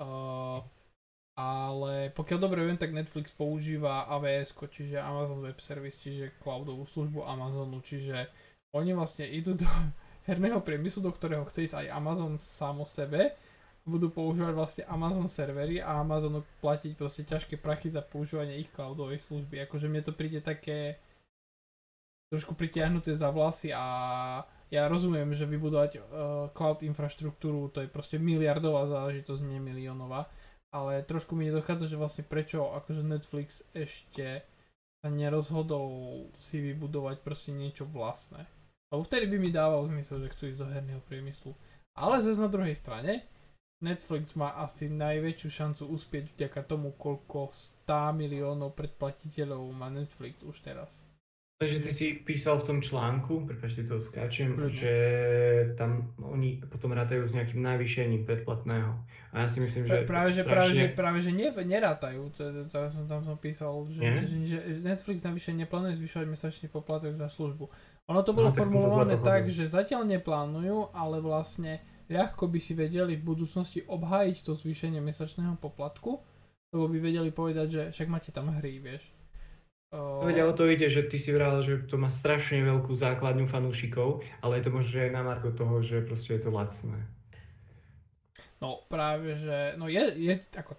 [0.03, 0.59] Uh,
[1.39, 7.23] ale pokiaľ dobre viem, tak Netflix používa AWS, čiže Amazon Web Service, čiže cloudovú službu
[7.23, 8.27] Amazonu, čiže
[8.75, 9.71] oni vlastne idú do
[10.29, 13.39] herného priemyslu, do ktorého chce ísť aj Amazon sám o sebe,
[13.87, 19.23] budú používať vlastne Amazon servery a Amazonu platiť proste ťažké prachy za používanie ich cloudovej
[19.23, 19.63] služby.
[19.63, 20.99] Akože mne to príde také
[22.35, 23.87] trošku pritiahnuté za vlasy a
[24.71, 26.03] ja rozumiem, že vybudovať uh,
[26.51, 30.27] cloud infraštruktúru to je proste miliardová záležitosť, nie miliónová,
[30.75, 34.43] ale trošku mi nedochádza, že vlastne prečo akože Netflix ešte
[35.01, 38.43] sa nerozhodol si vybudovať proste niečo vlastné.
[38.91, 41.55] Lebo vtedy by mi dával zmysel, že chcú ísť do herného priemyslu.
[41.95, 43.23] Ale zase na druhej strane,
[43.79, 47.55] Netflix má asi najväčšiu šancu uspieť vďaka tomu, koľko
[47.87, 51.06] 100 miliónov predplatiteľov má Netflix už teraz.
[51.57, 54.69] Takže ty si písal v tom článku, prepáčte to skáčem, mm.
[54.69, 54.93] že
[55.73, 58.93] tam oni potom rátajú s nejakým navýšením predplatného.
[59.33, 60.05] A ja si myslím, že...
[60.05, 60.53] Práve, že, strašne...
[60.53, 62.29] práve, že, práve, že ne, nerátajú.
[62.69, 67.33] Tam som, tam som písal, že, že, že Netflix navyše neplánuje zvyšovať mesačný poplatok za
[67.33, 67.73] službu.
[68.13, 71.81] Ono to bolo no, formulované tak, že zatiaľ neplánujú, ale vlastne
[72.13, 76.21] ľahko by si vedeli v budúcnosti obhájiť to zvýšenie mesačného poplatku,
[76.77, 79.16] lebo by vedeli povedať, že však máte tam hry, vieš.
[79.95, 80.27] Uh...
[80.27, 84.27] Veď, ale to ide, že ty si vral, že to má strašne veľkú základňu fanúšikov,
[84.43, 86.99] ale je to možno, že aj na marko toho, že proste je to lacné.
[88.59, 90.75] No práve, že, no je, je ako,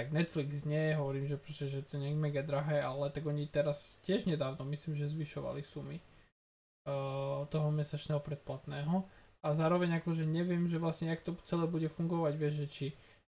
[0.00, 3.46] tak Netflix nie, hovorím, že proste, že to nie je mega drahé, ale tak oni
[3.46, 9.04] teraz tiež nedávno, myslím, že zvyšovali sumy uh, toho mesačného predplatného
[9.44, 12.86] a zároveň akože neviem, že vlastne jak to celé bude fungovať, vieš, že či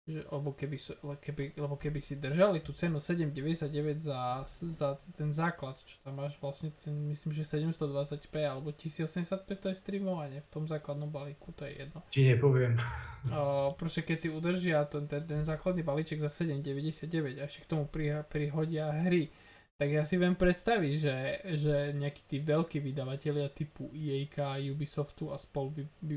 [0.03, 0.77] že, lebo, keby,
[1.23, 6.35] keby, lebo keby si držali tú cenu 7,99 za, za ten základ, čo tam máš
[6.43, 11.63] vlastne, ten, myslím, že 720p alebo 1085 to je streamovanie v tom základnom balíku, to
[11.63, 12.03] je jedno.
[12.11, 12.75] Ti nepoviem.
[13.23, 17.71] Uh, proste keď si udržia ten, ten, ten základný balíček za 7,99 a ešte k
[17.71, 19.31] tomu pri, prihodia hry,
[19.79, 21.15] tak ja si viem predstaviť, že,
[21.55, 26.15] že nejakí tí veľkí vydavatelia typu EA, Ubisoftu a spol by, by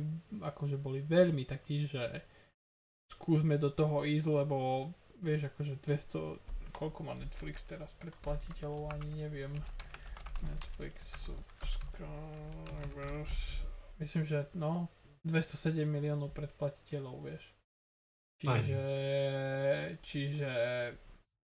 [0.51, 2.27] akože boli veľmi takí, že
[3.17, 4.89] skúsme do toho ísť, lebo
[5.25, 9.51] vieš akože 200, koľko má Netflix teraz predplatiteľov, ani neviem.
[10.45, 12.05] Netflix subscribers,
[13.97, 14.93] myslím, že no,
[15.25, 17.57] 207 miliónov predplatiteľov, vieš.
[18.37, 18.85] Čiže,
[20.05, 20.53] čiže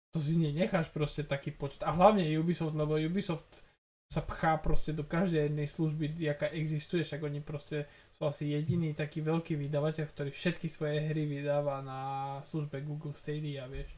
[0.08, 1.84] to si nenecháš proste taký počet.
[1.84, 3.60] A hlavne Ubisoft, lebo Ubisoft
[4.08, 7.84] sa pchá proste do každej jednej služby, jaká existuje, však oni proste
[8.18, 12.00] sú asi jediný taký veľký vydavateľ, ktorý všetky svoje hry vydáva na
[12.42, 13.94] službe Google Stadia, vieš.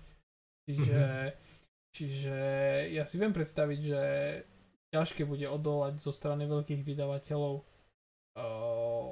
[0.69, 1.03] Čiže,
[1.97, 2.39] čiže
[2.93, 4.03] ja si viem predstaviť, že
[4.93, 7.65] ťažké bude odolať zo strany veľkých vydavateľov
[8.37, 9.09] uh,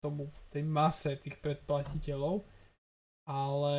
[0.00, 2.40] tomu, tej mase tých predplatiteľov,
[3.28, 3.76] ale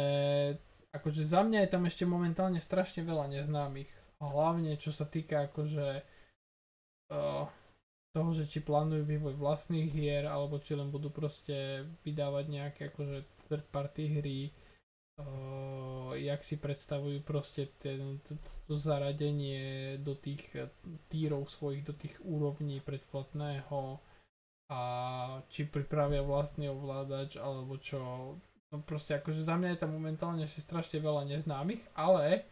[0.93, 3.89] akože za mňa je tam ešte momentálne strašne veľa neznámych.
[4.21, 5.87] Hlavne čo sa týka akože
[7.09, 7.43] uh,
[8.13, 13.17] toho, že či plánujú vývoj vlastných hier, alebo či len budú proste vydávať nejaké akože
[13.45, 14.41] third party hry,
[15.21, 18.33] uh, jak si predstavujú proste ten, to,
[18.65, 20.73] to zaradenie do tých eh,
[21.09, 24.01] tírov svojich, do tých úrovní predplatného
[24.69, 24.81] a
[25.49, 28.37] či pripravia vlastný ovládač alebo čo.
[28.69, 32.45] No proste akože za mňa je tam momentálne ešte strašne veľa neznámych, ale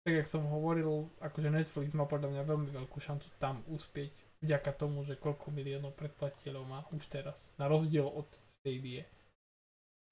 [0.00, 4.70] tak jak som hovoril, akože Netflix má podľa mňa veľmi veľkú šancu tam uspieť vďaka
[4.74, 7.50] tomu, že koľko miliónov predplatiteľov má už teraz.
[7.58, 9.06] Na rozdiel od Stadia.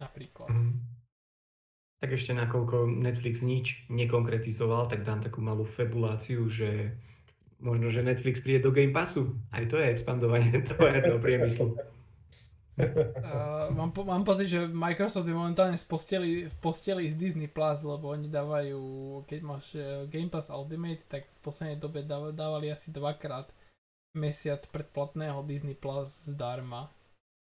[0.02, 0.50] Napríklad.
[0.50, 0.72] Mhm.
[1.96, 7.00] Tak ešte nakoľko Netflix nič nekonkretizoval, tak dám takú malú fabuláciu, že
[7.56, 9.40] možno, že Netflix príde do Game Passu.
[9.48, 11.72] Aj to je expandovanie toho herného priemyslu.
[12.76, 17.48] Uh, mám, po, mám pocit, že Microsoft je momentálne v posteli, v posteli z Disney
[17.48, 18.84] Plus, lebo oni dávajú,
[19.24, 23.48] keď máš eh, Game Pass Ultimate, tak v poslednej dobe dáv- dávali asi dvakrát
[24.16, 26.88] mesiac predplatného Disney Plus zdarma.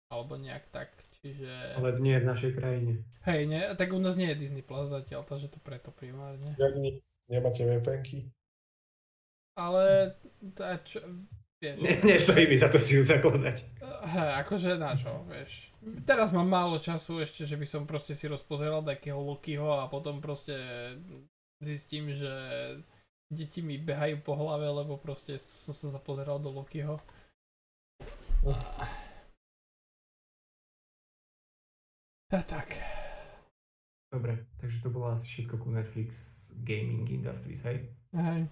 [0.09, 0.89] Alebo nejak tak.
[1.23, 1.79] Čiže...
[1.79, 3.07] Ale nie v našej krajine.
[3.23, 6.59] Hej, ne, tak u nás nie je Disney Plus zatiaľ, takže to preto primárne.
[6.59, 6.99] Jak nie,
[7.31, 8.27] nemáte VPNky?
[9.55, 10.17] Ale,
[10.59, 10.99] tá, čo,
[11.63, 11.79] vieš...
[11.79, 13.57] Ne, nestojí mi za to si ju zakladať.
[13.85, 15.71] Hej, akože na čo, vieš.
[16.03, 20.19] Teraz mám málo času ešte, že by som proste si rozpozeral takého Lokiho a potom
[20.19, 20.59] proste
[21.63, 22.35] zistím, že
[23.33, 27.01] deti mi behajú po hlave, lebo proste som sa zapozeral do Lokiho.
[32.33, 32.77] A tak.
[34.13, 36.11] Dobre, takže to bolo asi všetko ku Netflix
[36.61, 37.89] Gaming Industries, hej?
[38.13, 38.45] Hej.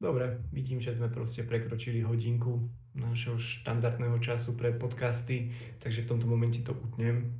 [0.00, 6.26] Dobre, vidím, že sme proste prekročili hodinku našho štandardného času pre podcasty, takže v tomto
[6.28, 7.36] momente to utnem.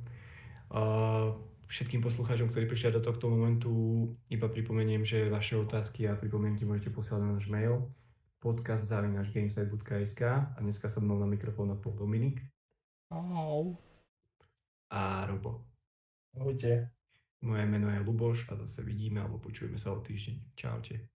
[0.69, 1.37] Uh,
[1.71, 3.71] všetkým poslucháčom, ktorí prišli do tohto momentu,
[4.27, 7.87] iba pripomeniem, že vaše otázky a pripomienky môžete posielať na náš mail
[8.43, 12.43] podcast.gamesite.sk a dneska som mnou na mikrofón bol Dominik
[13.07, 13.77] Au.
[14.91, 15.63] a Robo.
[16.35, 16.91] Ahojte.
[17.41, 20.53] Moje meno je Luboš a zase vidíme alebo počujeme sa o týždeň.
[20.53, 21.10] Čaute.